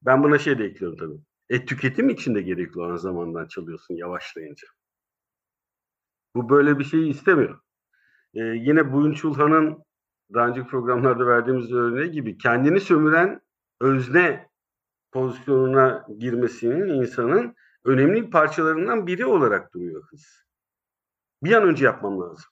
Ben 0.06 0.24
buna 0.24 0.40
şey 0.40 0.60
de 0.60 0.66
ekliyorum 0.66 0.98
tabii. 0.98 1.22
E 1.50 1.66
tüketim 1.66 2.10
için 2.10 2.36
de 2.36 2.42
gerekli 2.42 2.80
olan 2.82 2.96
zamandan 2.96 3.48
çalıyorsun 3.48 3.96
yavaşlayınca. 3.96 4.68
Bu 6.36 6.50
böyle 6.50 6.80
bir 6.80 6.84
şeyi 6.84 7.10
istemiyor. 7.10 7.60
Ee, 8.34 8.40
yine 8.40 8.94
Buyun 8.94 9.14
Çulhan'ın 9.14 9.84
daha 10.34 10.48
önceki 10.48 10.68
programlarda 10.68 11.28
verdiğimiz 11.28 11.72
örneği 11.72 12.12
gibi 12.12 12.38
kendini 12.38 12.80
sömüren 12.80 13.42
özne 13.82 14.50
pozisyonuna 15.12 16.08
girmesinin 16.18 16.88
insanın 16.88 17.56
önemli 17.86 18.30
parçalarından 18.30 19.08
biri 19.08 19.26
olarak 19.26 19.74
duruyor 19.74 20.04
hız. 20.04 20.46
Bir 21.44 21.54
an 21.54 21.64
önce 21.64 21.86
yapmam 21.86 22.22
lazım. 22.22 22.52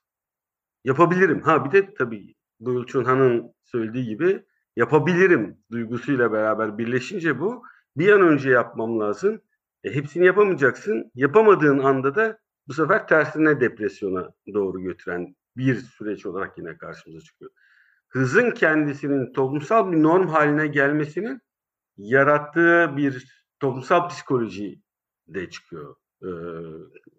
Yapabilirim. 0.83 1.41
Ha 1.41 1.65
bir 1.65 1.71
de 1.71 1.93
tabii 1.93 2.35
Buyul 2.59 3.05
Han'ın 3.05 3.53
söylediği 3.63 4.05
gibi 4.05 4.45
yapabilirim 4.75 5.57
duygusuyla 5.71 6.31
beraber 6.31 6.77
birleşince 6.77 7.39
bu 7.39 7.63
bir 7.97 8.12
an 8.12 8.21
önce 8.21 8.49
yapmam 8.49 8.99
lazım. 8.99 9.41
E, 9.84 9.95
hepsini 9.95 10.25
yapamayacaksın. 10.25 11.12
Yapamadığın 11.15 11.79
anda 11.79 12.15
da 12.15 12.39
bu 12.67 12.73
sefer 12.73 13.07
tersine 13.07 13.62
depresyona 13.62 14.31
doğru 14.53 14.81
götüren 14.81 15.36
bir 15.57 15.75
süreç 15.75 16.25
olarak 16.25 16.57
yine 16.57 16.77
karşımıza 16.77 17.21
çıkıyor. 17.25 17.51
Hızın 18.07 18.51
kendisinin 18.51 19.34
toplumsal 19.34 19.91
bir 19.91 20.03
norm 20.03 20.27
haline 20.27 20.67
gelmesinin 20.67 21.41
yarattığı 21.97 22.97
bir 22.97 23.43
toplumsal 23.60 24.10
psikoloji 24.10 24.81
de 25.27 25.49
çıkıyor 25.49 25.95
e, 26.23 26.29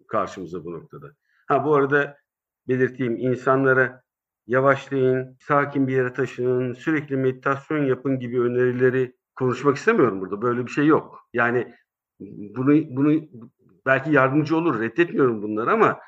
karşımıza 0.07 0.65
bu 0.65 0.73
noktada. 0.73 1.13
Ha 1.47 1.65
bu 1.65 1.75
arada 1.75 2.17
belirteyim 2.67 3.17
insanlara 3.17 4.02
yavaşlayın, 4.47 5.37
sakin 5.39 5.87
bir 5.87 5.93
yere 5.93 6.13
taşının, 6.13 6.73
sürekli 6.73 7.17
meditasyon 7.17 7.85
yapın 7.85 8.19
gibi 8.19 8.41
önerileri 8.41 9.15
konuşmak 9.35 9.77
istemiyorum 9.77 10.21
burada. 10.21 10.41
Böyle 10.41 10.65
bir 10.65 10.71
şey 10.71 10.85
yok. 10.85 11.29
Yani 11.33 11.73
bunu 12.55 12.95
bunu 12.95 13.21
belki 13.85 14.11
yardımcı 14.11 14.57
olur. 14.57 14.79
Reddetmiyorum 14.79 15.41
bunları 15.41 15.71
ama 15.71 15.99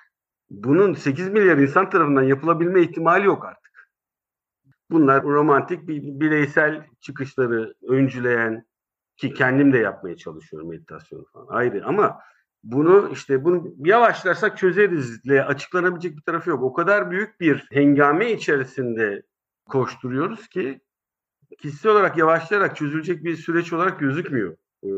bunun 0.49 0.93
8 0.93 1.29
milyar 1.29 1.57
insan 1.57 1.89
tarafından 1.89 2.23
yapılabilme 2.23 2.81
ihtimali 2.81 3.25
yok 3.25 3.45
artık. 3.45 3.89
Bunlar 4.91 5.23
romantik 5.23 5.87
bir 5.87 6.01
bireysel 6.03 6.85
çıkışları 6.99 7.73
öncüleyen 7.87 8.65
ki 9.17 9.33
kendim 9.33 9.73
de 9.73 9.77
yapmaya 9.77 10.17
çalışıyorum 10.17 10.69
meditasyonu 10.69 11.25
falan 11.33 11.47
ayrı 11.49 11.85
ama 11.85 12.19
bunu 12.65 13.09
işte 13.11 13.43
bunu 13.43 13.73
yavaşlarsak 13.77 14.57
çözerizle 14.57 15.43
açıklanabilecek 15.43 16.17
bir 16.17 16.21
tarafı 16.21 16.49
yok. 16.49 16.63
O 16.63 16.73
kadar 16.73 17.11
büyük 17.11 17.39
bir 17.39 17.67
hengame 17.71 18.31
içerisinde 18.31 19.23
koşturuyoruz 19.69 20.47
ki 20.47 20.81
kişisel 21.61 21.91
olarak 21.91 22.17
yavaşlayarak 22.17 22.75
çözülecek 22.75 23.23
bir 23.23 23.35
süreç 23.35 23.73
olarak 23.73 23.99
gözükmüyor 23.99 24.57
e, 24.83 24.89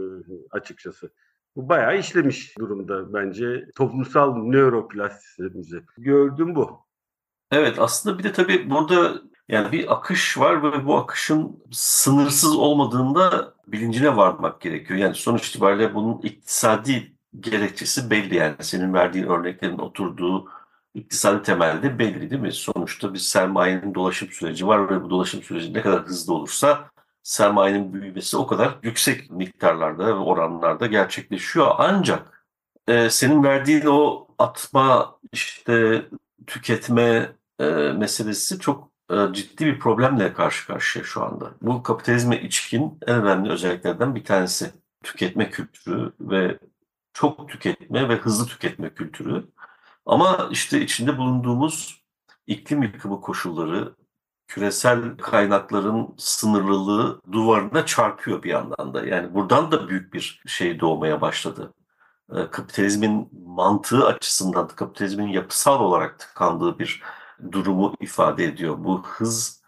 açıkçası. 0.51 1.11
Bu 1.55 1.69
bayağı 1.69 1.99
işlemiş 1.99 2.57
durumda 2.57 3.13
bence 3.13 3.71
toplumsal 3.75 4.35
nöroplastisitemizi. 4.35 5.81
Gördüm 5.97 6.55
bu. 6.55 6.79
Evet 7.51 7.79
aslında 7.79 8.19
bir 8.19 8.23
de 8.23 8.31
tabii 8.31 8.69
burada 8.69 9.21
yani 9.47 9.71
bir 9.71 9.93
akış 9.93 10.37
var 10.37 10.63
ve 10.63 10.85
bu 10.85 10.97
akışın 10.97 11.63
sınırsız 11.71 12.55
olmadığında 12.55 13.53
bilincine 13.67 14.15
varmak 14.15 14.61
gerekiyor. 14.61 14.99
Yani 14.99 15.15
sonuç 15.15 15.49
itibariyle 15.49 15.95
bunun 15.95 16.21
iktisadi 16.21 17.16
gerekçesi 17.39 18.09
belli 18.09 18.35
yani. 18.35 18.55
Senin 18.61 18.93
verdiğin 18.93 19.27
örneklerin 19.27 19.77
oturduğu 19.77 20.49
iktisadi 20.93 21.43
temelde 21.43 21.99
belli 21.99 22.29
değil 22.29 22.41
mi? 22.41 22.51
Sonuçta 22.51 23.13
bir 23.13 23.19
sermayenin 23.19 23.95
dolaşım 23.95 24.29
süreci 24.29 24.67
var 24.67 24.89
ve 24.89 25.03
bu 25.03 25.09
dolaşım 25.09 25.43
süreci 25.43 25.73
ne 25.73 25.81
kadar 25.81 26.01
hızlı 26.05 26.33
olursa 26.33 26.89
sermayenin 27.23 27.93
büyümesi 27.93 28.37
o 28.37 28.47
kadar 28.47 28.77
yüksek 28.83 29.31
miktarlarda 29.31 30.07
ve 30.07 30.13
oranlarda 30.13 30.87
gerçekleşiyor. 30.87 31.71
Ancak 31.77 32.45
e, 32.87 33.09
senin 33.09 33.43
verdiğin 33.43 33.85
o 33.85 34.27
atma, 34.37 35.19
işte 35.31 36.05
tüketme 36.47 37.31
e, 37.59 37.65
meselesi 37.97 38.59
çok 38.59 38.91
e, 39.11 39.15
ciddi 39.33 39.65
bir 39.65 39.79
problemle 39.79 40.33
karşı 40.33 40.67
karşıya 40.67 41.05
şu 41.05 41.23
anda. 41.23 41.51
Bu 41.61 41.83
kapitalizme 41.83 42.41
içkin 42.41 42.99
en 43.07 43.15
önemli 43.23 43.51
özelliklerden 43.51 44.15
bir 44.15 44.23
tanesi. 44.23 44.71
Tüketme 45.03 45.49
kültürü 45.49 46.11
ve 46.19 46.59
çok 47.17 47.49
tüketme 47.49 48.09
ve 48.09 48.15
hızlı 48.15 48.45
tüketme 48.47 48.93
kültürü. 48.93 49.47
Ama 50.05 50.49
işte 50.51 50.81
içinde 50.81 51.17
bulunduğumuz 51.17 52.03
iklim 52.47 52.83
yıkımı 52.83 53.21
koşulları, 53.21 53.95
küresel 54.47 55.17
kaynakların 55.17 56.15
sınırlılığı 56.17 57.21
duvarına 57.31 57.85
çarpıyor 57.85 58.43
bir 58.43 58.49
yandan 58.49 58.93
da. 58.93 59.05
Yani 59.05 59.33
buradan 59.33 59.71
da 59.71 59.89
büyük 59.89 60.13
bir 60.13 60.41
şey 60.47 60.79
doğmaya 60.79 61.21
başladı. 61.21 61.73
Ee, 62.35 62.49
kapitalizmin 62.51 63.29
mantığı 63.45 64.05
açısından, 64.05 64.67
kapitalizmin 64.67 65.27
yapısal 65.27 65.81
olarak 65.81 66.19
tıkandığı 66.19 66.79
bir 66.79 67.03
durumu 67.51 67.93
ifade 67.99 68.45
ediyor. 68.45 68.75
Bu 68.83 69.03
hız 69.05 69.63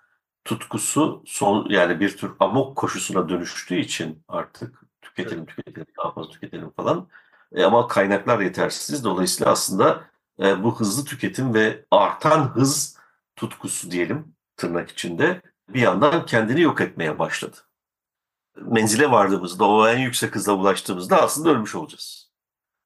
tutkusu 0.46 1.24
son 1.26 1.70
yani 1.70 2.00
bir 2.00 2.18
tür 2.18 2.32
amok 2.40 2.78
koşusuna 2.78 3.30
dönüştüğü 3.30 3.80
için 3.80 4.24
artık 4.28 4.82
tüketelim 5.02 5.46
tüketelim 5.46 5.88
daha 5.98 6.14
fazla 6.14 6.32
tüketelim 6.32 6.70
falan. 6.70 7.10
E, 7.54 7.64
ama 7.64 7.88
kaynaklar 7.88 8.40
yetersiz. 8.40 9.04
Dolayısıyla 9.04 9.52
aslında 9.52 10.04
e, 10.40 10.64
bu 10.64 10.80
hızlı 10.80 11.06
tüketim 11.06 11.54
ve 11.54 11.86
artan 11.92 12.56
hız 12.56 12.98
tutkusu 13.36 13.92
diyelim 13.92 14.36
tırnak 14.58 14.90
içinde 14.92 15.42
bir 15.70 15.82
yandan 15.82 16.26
kendini 16.26 16.62
yok 16.62 16.82
etmeye 16.82 17.20
başladı. 17.20 17.58
Menzile 18.62 19.12
vardığımızda, 19.12 19.66
o 19.66 19.88
en 19.88 20.00
yüksek 20.00 20.36
hızla 20.36 20.54
ulaştığımızda 20.54 21.22
aslında 21.22 21.50
ölmüş 21.50 21.76
olacağız. 21.76 22.30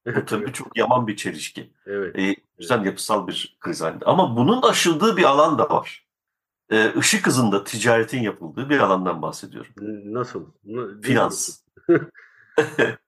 Bu 0.05 0.25
tabii 0.25 0.53
çok 0.53 0.77
yaman 0.77 1.07
bir 1.07 1.15
çelişki. 1.15 1.73
Evet. 1.85 2.19
Ee, 2.19 2.35
güzel 2.57 2.85
yapısal 2.85 3.27
bir 3.27 3.57
kriz 3.59 3.81
halinde. 3.81 4.05
Ama 4.05 4.37
bunun 4.37 4.61
aşıldığı 4.61 5.17
bir 5.17 5.23
alan 5.23 5.57
da 5.57 5.69
var. 5.69 6.07
Ee, 6.71 6.93
ışık 6.97 7.27
hızında 7.27 7.63
ticaretin 7.63 8.21
yapıldığı 8.21 8.69
bir 8.69 8.79
alandan 8.79 9.21
bahsediyorum. 9.21 9.73
Nasıl? 10.13 10.45
Finans. 11.01 11.59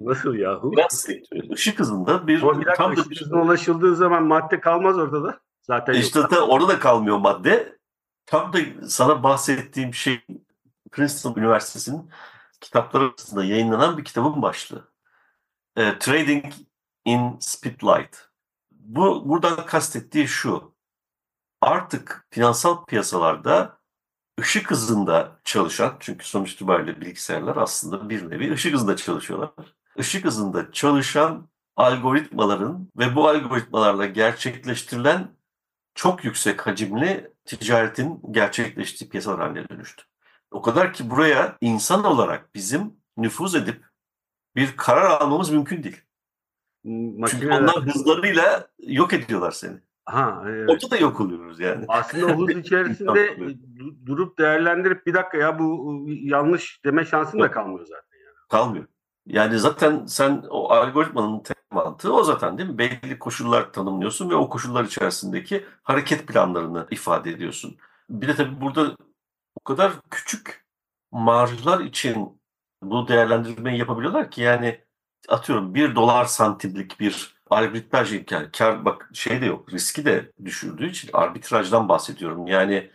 Nasıl 0.00 0.34
yahu? 0.34 0.72
Sektörü. 0.88 1.54
Işık 1.54 1.80
hızında 1.80 2.26
bir... 2.26 2.42
Ama 2.42 2.60
bir 2.60 2.66
dakika, 2.66 2.74
tam 2.74 2.96
da 2.96 3.00
ışık 3.00 3.20
hızına 3.20 3.42
ulaşıldığı 3.42 3.96
zaman 3.96 4.22
madde 4.22 4.60
kalmaz 4.60 4.98
ortada. 4.98 5.40
Zaten 5.62 5.94
işte 5.94 6.18
yok. 6.18 6.30
da 6.30 6.46
orada 6.46 6.68
da 6.68 6.78
kalmıyor 6.78 7.18
madde. 7.18 7.78
Tam 8.26 8.52
da 8.52 8.58
sana 8.88 9.22
bahsettiğim 9.22 9.94
şey 9.94 10.20
Princeton 10.92 11.34
Üniversitesi'nin 11.36 12.10
kitapları 12.60 13.04
arasında 13.04 13.44
yayınlanan 13.44 13.98
bir 13.98 14.04
kitabın 14.04 14.42
başlığı. 14.42 14.88
E, 15.76 15.98
Trading 15.98 16.44
in 17.04 17.36
Speedlight. 17.40 18.16
Bu 18.70 19.28
buradan 19.28 19.66
kastettiği 19.66 20.28
şu. 20.28 20.76
Artık 21.60 22.26
finansal 22.30 22.84
piyasalarda 22.84 23.78
ışık 24.40 24.70
hızında 24.70 25.40
çalışan, 25.44 25.96
çünkü 26.00 26.28
sonuç 26.28 26.52
itibariyle 26.52 27.00
bilgisayarlar 27.00 27.56
aslında 27.56 28.10
bir 28.10 28.30
nevi 28.30 28.52
ışık 28.52 28.74
hızında 28.74 28.96
çalışıyorlar. 28.96 29.50
Işık 29.98 30.24
hızında 30.24 30.72
çalışan 30.72 31.48
algoritmaların 31.76 32.88
ve 32.98 33.16
bu 33.16 33.28
algoritmalarla 33.28 34.06
gerçekleştirilen 34.06 35.28
çok 35.94 36.24
yüksek 36.24 36.66
hacimli 36.66 37.30
ticaretin 37.44 38.22
gerçekleştiği 38.30 39.10
piyasalar 39.10 39.40
haline 39.40 39.68
dönüştü. 39.68 40.02
O 40.50 40.62
kadar 40.62 40.92
ki 40.92 41.10
buraya 41.10 41.56
insan 41.60 42.04
olarak 42.04 42.54
bizim 42.54 42.94
nüfuz 43.16 43.54
edip 43.54 43.84
bir 44.56 44.76
karar 44.76 45.20
almamız 45.20 45.50
mümkün 45.50 45.82
değil. 45.82 46.02
Makineler... 46.84 47.28
Çünkü 47.28 47.46
onlar 47.48 47.94
hızlarıyla 47.94 48.68
yok 48.78 49.12
ediyorlar 49.12 49.50
seni. 49.50 49.76
Ha, 50.04 50.42
evet. 50.46 50.70
Orada 50.70 50.90
da 50.90 50.96
yok 50.96 51.20
oluyoruz 51.20 51.60
yani. 51.60 51.84
Aslında 51.88 52.26
o 52.26 52.48
hız 52.48 52.56
içerisinde 52.56 53.36
durup 54.06 54.38
değerlendirip 54.38 55.06
bir 55.06 55.14
dakika 55.14 55.36
ya 55.36 55.58
bu 55.58 56.04
yanlış 56.08 56.84
deme 56.84 57.04
şansın 57.04 57.40
da 57.40 57.50
kalmıyor 57.50 57.86
zaten. 57.86 58.18
Yani. 58.18 58.48
Kalmıyor. 58.48 58.84
Yani 59.26 59.58
zaten 59.58 60.06
sen 60.06 60.44
o 60.50 60.70
algoritmanın 60.72 61.42
mantığı 61.70 62.14
o 62.14 62.22
zaten 62.24 62.58
değil 62.58 62.70
mi? 62.70 62.78
Belli 62.78 63.18
koşullar 63.18 63.72
tanımlıyorsun 63.72 64.30
ve 64.30 64.34
o 64.34 64.48
koşullar 64.48 64.84
içerisindeki 64.84 65.64
hareket 65.82 66.26
planlarını 66.26 66.86
ifade 66.90 67.30
ediyorsun. 67.30 67.76
Bir 68.10 68.28
de 68.28 68.34
tabii 68.34 68.60
burada 68.60 68.96
o 69.60 69.64
kadar 69.64 69.92
küçük 70.10 70.66
marjlar 71.12 71.80
için 71.80 72.40
bu 72.82 73.08
değerlendirmeyi 73.08 73.78
yapabiliyorlar 73.78 74.30
ki 74.30 74.42
yani 74.42 74.84
atıyorum 75.28 75.74
bir 75.74 75.94
dolar 75.94 76.24
santimlik 76.24 77.00
bir 77.00 77.36
arbitraj 77.50 78.12
imkanı. 78.14 78.52
Kar 78.52 78.84
bak 78.84 79.10
şey 79.14 79.40
de 79.40 79.46
yok. 79.46 79.72
Riski 79.72 80.04
de 80.04 80.32
düşürdüğü 80.44 80.90
için 80.90 81.10
arbitrajdan 81.12 81.88
bahsediyorum. 81.88 82.46
Yani 82.46 82.90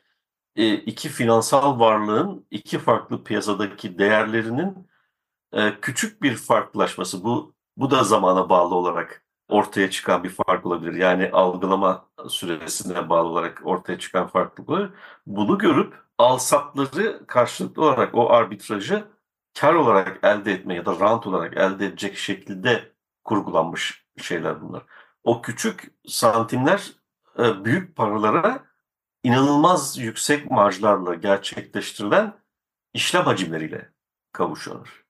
e, 0.55 0.73
iki 0.73 1.09
finansal 1.09 1.79
varlığın 1.79 2.47
iki 2.51 2.79
farklı 2.79 3.23
piyasadaki 3.23 3.97
değerlerinin 3.99 4.90
e, 5.53 5.81
küçük 5.81 6.21
bir 6.21 6.35
farklılaşması. 6.35 7.23
Bu 7.23 7.53
bu 7.77 7.91
da 7.91 8.03
zamana 8.03 8.49
bağlı 8.49 8.75
olarak 8.75 9.25
ortaya 9.49 9.89
çıkan 9.89 10.23
bir 10.23 10.29
fark 10.29 10.65
olabilir. 10.65 10.93
Yani 10.93 11.29
algılama 11.33 12.05
süresine 12.29 13.09
bağlı 13.09 13.27
olarak 13.29 13.61
ortaya 13.65 13.99
çıkan 13.99 14.27
farklılık 14.27 14.69
olabilir. 14.69 14.91
Bunu 15.25 15.57
görüp 15.57 15.93
alsatları 16.17 17.27
karşılıklı 17.27 17.83
olarak 17.83 18.15
o 18.15 18.29
arbitrajı 18.29 19.07
kar 19.59 19.73
olarak 19.73 20.19
elde 20.23 20.51
etme 20.51 20.75
ya 20.75 20.85
da 20.85 20.99
rant 20.99 21.27
olarak 21.27 21.57
elde 21.57 21.85
edecek 21.85 22.17
şekilde 22.17 22.91
kurgulanmış 23.23 24.05
şeyler 24.21 24.61
bunlar. 24.61 24.83
O 25.23 25.41
küçük 25.41 25.93
santimler 26.07 26.91
e, 27.39 27.65
büyük 27.65 27.95
paralara 27.95 28.63
inanılmaz 29.23 29.97
yüksek 29.97 30.51
marjlarla 30.51 31.15
gerçekleştirilen 31.15 32.33
işlem 32.93 33.23
hacimleriyle 33.23 33.89
kavuşuyorlar. 34.31 35.00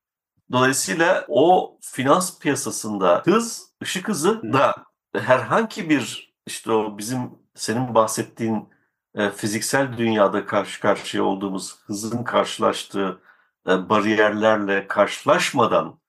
Dolayısıyla 0.51 1.25
o 1.27 1.77
finans 1.81 2.39
piyasasında 2.39 3.21
hız, 3.25 3.73
ışık 3.83 4.07
hızı 4.07 4.53
da 4.53 4.75
herhangi 5.15 5.89
bir 5.89 6.33
işte 6.47 6.71
o 6.71 6.97
bizim 6.97 7.31
senin 7.55 7.95
bahsettiğin 7.95 8.69
e, 9.15 9.29
fiziksel 9.29 9.97
dünyada 9.97 10.45
karşı 10.45 10.81
karşıya 10.81 11.23
olduğumuz 11.23 11.79
hızın 11.85 12.23
karşılaştığı 12.23 13.21
e, 13.67 13.89
bariyerlerle 13.89 14.87
karşılaşmadan 14.87 15.99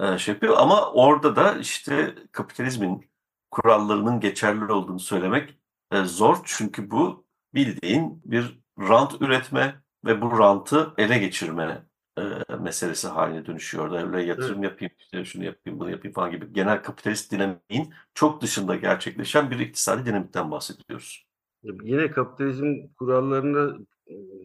e, 0.00 0.18
şey 0.18 0.34
yapıyor. 0.34 0.56
Ama 0.58 0.92
orada 0.92 1.36
da 1.36 1.54
işte 1.58 2.14
kapitalizmin 2.32 3.10
kurallarının 3.50 4.20
geçerli 4.20 4.72
olduğunu 4.72 5.00
söylemek 5.00 5.58
e, 5.92 6.04
zor. 6.04 6.38
Çünkü 6.44 6.90
bu 6.90 7.26
bildiğin 7.54 8.22
bir 8.24 8.60
rant 8.78 9.22
üretme 9.22 9.82
ve 10.04 10.20
bu 10.22 10.38
rantı 10.38 10.94
ele 10.98 11.18
geçirme 11.18 11.88
meselesi 12.60 13.08
haline 13.08 13.46
dönüşüyor. 13.46 14.14
Öyle 14.14 14.22
yatırım 14.22 14.64
evet. 14.64 14.70
yapayım, 14.70 14.92
işte 14.98 15.24
şunu 15.24 15.44
yapayım, 15.44 15.80
bunu 15.80 15.90
yapayım 15.90 16.14
falan 16.14 16.30
gibi 16.30 16.52
genel 16.52 16.82
kapitalist 16.82 17.32
dinamiğin 17.32 17.94
çok 18.14 18.42
dışında 18.42 18.76
gerçekleşen 18.76 19.50
bir 19.50 19.58
iktisadi 19.58 20.06
dinamikten 20.06 20.50
bahsediyoruz. 20.50 21.26
Yine 21.62 22.10
kapitalizm 22.10 22.74
kurallarına 22.98 23.78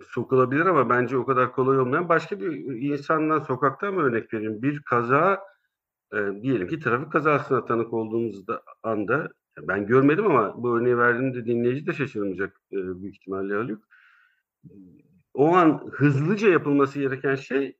sokulabilir 0.09 0.65
ama 0.65 0.89
bence 0.89 1.17
o 1.17 1.25
kadar 1.25 1.51
kolay 1.51 1.79
olmayan 1.79 2.09
başka 2.09 2.39
bir 2.39 2.51
insandan 2.93 3.39
sokaktan 3.39 3.93
mı 3.93 4.01
örnek 4.01 4.33
vereyim? 4.33 4.61
Bir 4.61 4.81
kaza 4.81 5.39
e, 6.13 6.17
diyelim 6.41 6.67
ki 6.67 6.79
trafik 6.79 7.11
kazasına 7.11 7.65
tanık 7.65 7.93
olduğumuzda 7.93 8.63
anda 8.83 9.29
ben 9.61 9.87
görmedim 9.87 10.25
ama 10.25 10.63
bu 10.63 10.77
örneği 10.77 10.97
verdiğimde 10.97 11.45
dinleyici 11.45 11.87
de 11.87 11.93
şaşırmayacak 11.93 12.61
e, 12.71 13.01
büyük 13.01 13.15
ihtimalle 13.15 13.53
Haluk. 13.55 13.83
O 15.33 15.55
an 15.55 15.89
hızlıca 15.91 16.49
yapılması 16.49 16.99
gereken 16.99 17.35
şey 17.35 17.77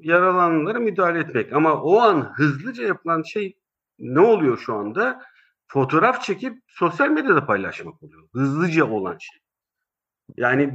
yaralananlara 0.00 0.78
müdahale 0.78 1.18
etmek. 1.18 1.52
Ama 1.52 1.82
o 1.82 2.00
an 2.00 2.32
hızlıca 2.36 2.84
yapılan 2.84 3.22
şey 3.22 3.58
ne 3.98 4.20
oluyor 4.20 4.58
şu 4.58 4.74
anda? 4.74 5.22
Fotoğraf 5.66 6.22
çekip 6.22 6.58
sosyal 6.66 7.08
medyada 7.08 7.46
paylaşmak 7.46 8.02
oluyor. 8.02 8.28
Hızlıca 8.32 8.84
olan 8.84 9.18
şey. 9.18 9.40
Yani 10.36 10.72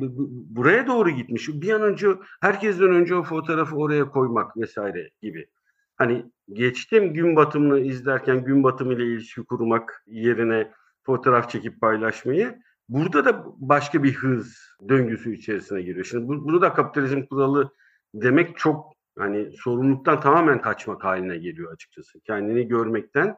buraya 0.50 0.88
doğru 0.88 1.10
gitmiş. 1.10 1.50
Bir 1.50 1.74
an 1.74 1.82
önce 1.82 2.08
herkesten 2.42 2.90
önce 2.90 3.16
o 3.16 3.24
fotoğrafı 3.24 3.76
oraya 3.76 4.10
koymak 4.10 4.58
vesaire 4.58 5.10
gibi. 5.22 5.48
Hani 5.96 6.26
geçtim 6.54 7.14
gün 7.14 7.36
batımını 7.36 7.80
izlerken 7.80 8.44
gün 8.44 8.64
batımı 8.64 8.94
ile 8.94 9.06
ilişki 9.06 9.44
kurmak 9.44 10.04
yerine 10.08 10.72
fotoğraf 11.04 11.50
çekip 11.50 11.82
paylaşmayı. 11.82 12.60
Burada 12.90 13.26
da 13.26 13.46
başka 13.58 14.04
bir 14.04 14.14
hız 14.14 14.58
döngüsü 14.90 15.36
içerisine 15.36 15.82
giriyor. 15.82 16.06
Şimdi 16.06 16.28
bu, 16.28 16.46
bunu 16.46 16.62
da 16.62 16.74
kapitalizm 16.74 17.22
kuralı 17.26 17.74
demek 18.14 18.58
çok 18.58 18.94
hani 19.18 19.52
sorumluluktan 19.58 20.20
tamamen 20.22 20.62
kaçmak 20.62 21.04
haline 21.04 21.38
geliyor 21.38 21.74
açıkçası. 21.74 22.20
Kendini 22.20 22.68
görmekten, 22.68 23.38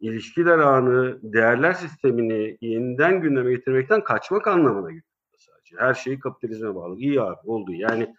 ilişkiler 0.00 0.58
ağını, 0.58 1.18
değerler 1.22 1.72
sistemini 1.72 2.58
yeniden 2.60 3.20
gündeme 3.20 3.50
getirmekten 3.50 4.04
kaçmak 4.04 4.46
anlamına 4.46 4.88
geliyor 4.88 5.04
sadece. 5.38 5.76
Her 5.76 5.94
şey 5.94 6.18
kapitalizme 6.18 6.74
bağlı. 6.74 6.98
İyi 6.98 7.20
abi 7.20 7.38
oldu. 7.44 7.72
Yani 7.72 8.14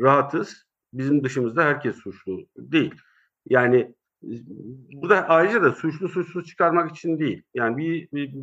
rahatız. 0.00 0.68
Bizim 0.92 1.24
dışımızda 1.24 1.64
herkes 1.64 1.96
suçlu 1.96 2.46
değil. 2.56 2.94
Yani 3.46 3.94
burada 4.92 5.28
ayrıca 5.28 5.62
da 5.62 5.72
suçlu 5.72 6.08
suçlu 6.08 6.44
çıkarmak 6.44 6.90
için 6.90 7.18
değil. 7.18 7.42
Yani 7.54 7.76
bir, 7.76 8.08
bir, 8.12 8.34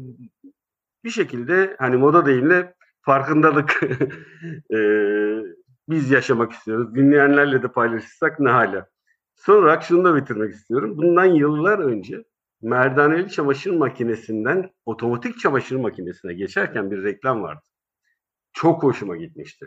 bir 1.05 1.09
şekilde 1.09 1.75
hani 1.79 1.97
moda 1.97 2.25
deyimle 2.25 2.73
farkındalık 3.01 3.83
e, 4.73 4.79
biz 5.89 6.11
yaşamak 6.11 6.51
istiyoruz. 6.51 6.95
Dinleyenlerle 6.95 7.63
de 7.63 7.67
paylaşırsak 7.67 8.39
ne 8.39 8.49
hala. 8.49 8.89
Son 9.35 9.63
olarak 9.63 9.83
şunu 9.83 10.03
da 10.03 10.15
bitirmek 10.15 10.53
istiyorum. 10.53 10.97
Bundan 10.97 11.25
yıllar 11.25 11.79
önce 11.79 12.23
merdaneli 12.61 13.31
çamaşır 13.31 13.71
makinesinden 13.71 14.71
otomatik 14.85 15.39
çamaşır 15.39 15.75
makinesine 15.75 16.33
geçerken 16.33 16.91
bir 16.91 17.03
reklam 17.03 17.41
vardı. 17.43 17.65
Çok 18.53 18.83
hoşuma 18.83 19.15
gitmişti. 19.15 19.65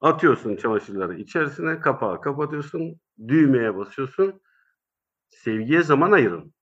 Atıyorsun 0.00 0.56
çamaşırları 0.56 1.14
içerisine, 1.14 1.80
kapağı 1.80 2.20
kapatıyorsun, 2.20 3.00
düğmeye 3.28 3.76
basıyorsun. 3.76 4.40
Sevgiye 5.28 5.82
zaman 5.82 6.12
ayırın 6.12 6.54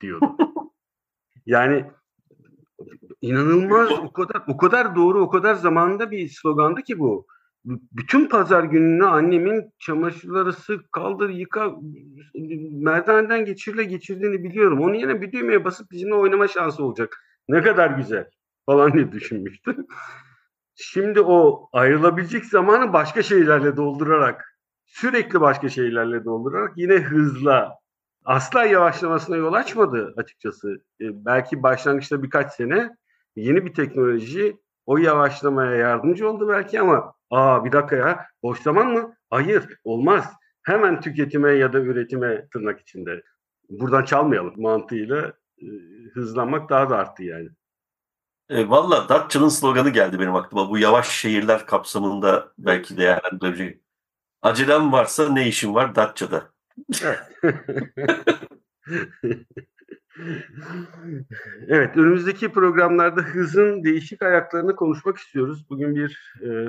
diyordu. 0.00 0.36
yani 1.46 1.90
inanılmaz 3.24 3.90
o 3.92 4.12
kadar 4.12 4.42
o 4.48 4.56
kadar 4.56 4.96
doğru 4.96 5.22
o 5.22 5.28
kadar 5.30 5.54
zamanında 5.54 6.10
bir 6.10 6.28
slogandı 6.28 6.82
ki 6.82 6.98
bu. 6.98 7.26
Bütün 7.92 8.28
pazar 8.28 8.64
gününü 8.64 9.06
annemin 9.06 9.72
çamaşırları 9.78 10.52
sık 10.52 10.92
kaldır 10.92 11.28
yıka 11.28 11.72
merdaneden 12.70 13.44
geçirle 13.44 13.84
geçirdiğini 13.84 14.44
biliyorum. 14.44 14.80
Onun 14.80 14.94
yerine 14.94 15.20
bir 15.20 15.32
düğmeye 15.32 15.64
basıp 15.64 15.90
bizimle 15.90 16.14
oynama 16.14 16.48
şansı 16.48 16.84
olacak. 16.84 17.18
Ne 17.48 17.62
kadar 17.62 17.90
güzel 17.90 18.30
falan 18.66 18.92
diye 18.92 19.12
düşünmüştüm. 19.12 19.86
Şimdi 20.74 21.20
o 21.20 21.68
ayrılabilecek 21.72 22.44
zamanı 22.44 22.92
başka 22.92 23.22
şeylerle 23.22 23.76
doldurarak 23.76 24.58
sürekli 24.86 25.40
başka 25.40 25.68
şeylerle 25.68 26.24
doldurarak 26.24 26.72
yine 26.76 26.94
hızla 26.94 27.78
asla 28.24 28.64
yavaşlamasına 28.64 29.36
yol 29.36 29.52
açmadı 29.52 30.14
açıkçası. 30.16 30.68
E, 31.00 31.24
belki 31.24 31.62
başlangıçta 31.62 32.22
birkaç 32.22 32.52
sene 32.52 32.90
yeni 33.36 33.64
bir 33.64 33.74
teknoloji 33.74 34.56
o 34.86 34.96
yavaşlamaya 34.96 35.76
yardımcı 35.76 36.30
oldu 36.30 36.48
belki 36.48 36.80
ama 36.80 37.14
aa 37.30 37.64
bir 37.64 37.72
dakika 37.72 37.96
ya 37.96 38.26
boş 38.42 38.60
zaman 38.60 38.92
mı? 38.92 39.16
Hayır 39.30 39.78
olmaz. 39.84 40.32
Hemen 40.62 41.00
tüketime 41.00 41.52
ya 41.52 41.72
da 41.72 41.78
üretime 41.78 42.48
tırnak 42.48 42.80
içinde. 42.80 43.22
Buradan 43.68 44.04
çalmayalım 44.04 44.54
mantığıyla 44.56 45.32
e, 45.58 45.66
hızlanmak 46.14 46.70
daha 46.70 46.90
da 46.90 46.96
arttı 46.96 47.24
yani. 47.24 47.48
E, 48.48 48.68
Valla 48.68 49.08
Datça'nın 49.08 49.48
sloganı 49.48 49.90
geldi 49.90 50.20
benim 50.20 50.34
aklıma. 50.34 50.70
Bu 50.70 50.78
yavaş 50.78 51.08
şehirler 51.08 51.66
kapsamında 51.66 52.52
belki 52.58 52.96
değerlendirebilecek. 52.96 53.80
Acelem 54.42 54.92
varsa 54.92 55.28
ne 55.28 55.48
işin 55.48 55.74
var 55.74 55.94
Datça'da? 55.94 56.52
evet, 61.68 61.96
önümüzdeki 61.96 62.52
programlarda 62.52 63.20
hızın 63.20 63.84
değişik 63.84 64.22
ayaklarını 64.22 64.76
konuşmak 64.76 65.18
istiyoruz. 65.18 65.66
Bugün 65.70 65.94
bir 65.94 66.34
e, 66.42 66.68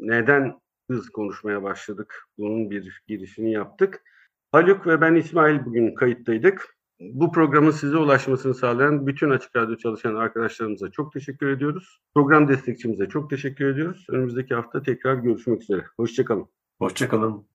neden 0.00 0.60
hız 0.90 1.10
konuşmaya 1.10 1.62
başladık? 1.62 2.28
Bunun 2.38 2.70
bir 2.70 3.02
girişini 3.06 3.52
yaptık. 3.52 4.02
Haluk 4.52 4.86
ve 4.86 5.00
ben 5.00 5.14
İsmail 5.14 5.64
bugün 5.64 5.94
kayıttaydık. 5.94 6.76
Bu 7.00 7.32
programın 7.32 7.70
size 7.70 7.96
ulaşmasını 7.96 8.54
sağlayan 8.54 9.06
bütün 9.06 9.30
Açık 9.30 9.56
Radyo 9.56 9.76
çalışan 9.76 10.14
arkadaşlarımıza 10.14 10.90
çok 10.90 11.12
teşekkür 11.12 11.48
ediyoruz. 11.48 12.00
Program 12.14 12.48
destekçimize 12.48 13.08
çok 13.08 13.30
teşekkür 13.30 13.66
ediyoruz. 13.66 14.06
Önümüzdeki 14.10 14.54
hafta 14.54 14.82
tekrar 14.82 15.14
görüşmek 15.14 15.62
üzere. 15.62 15.84
Hoşçakalın. 15.96 16.46
Hoşçakalın. 16.78 17.46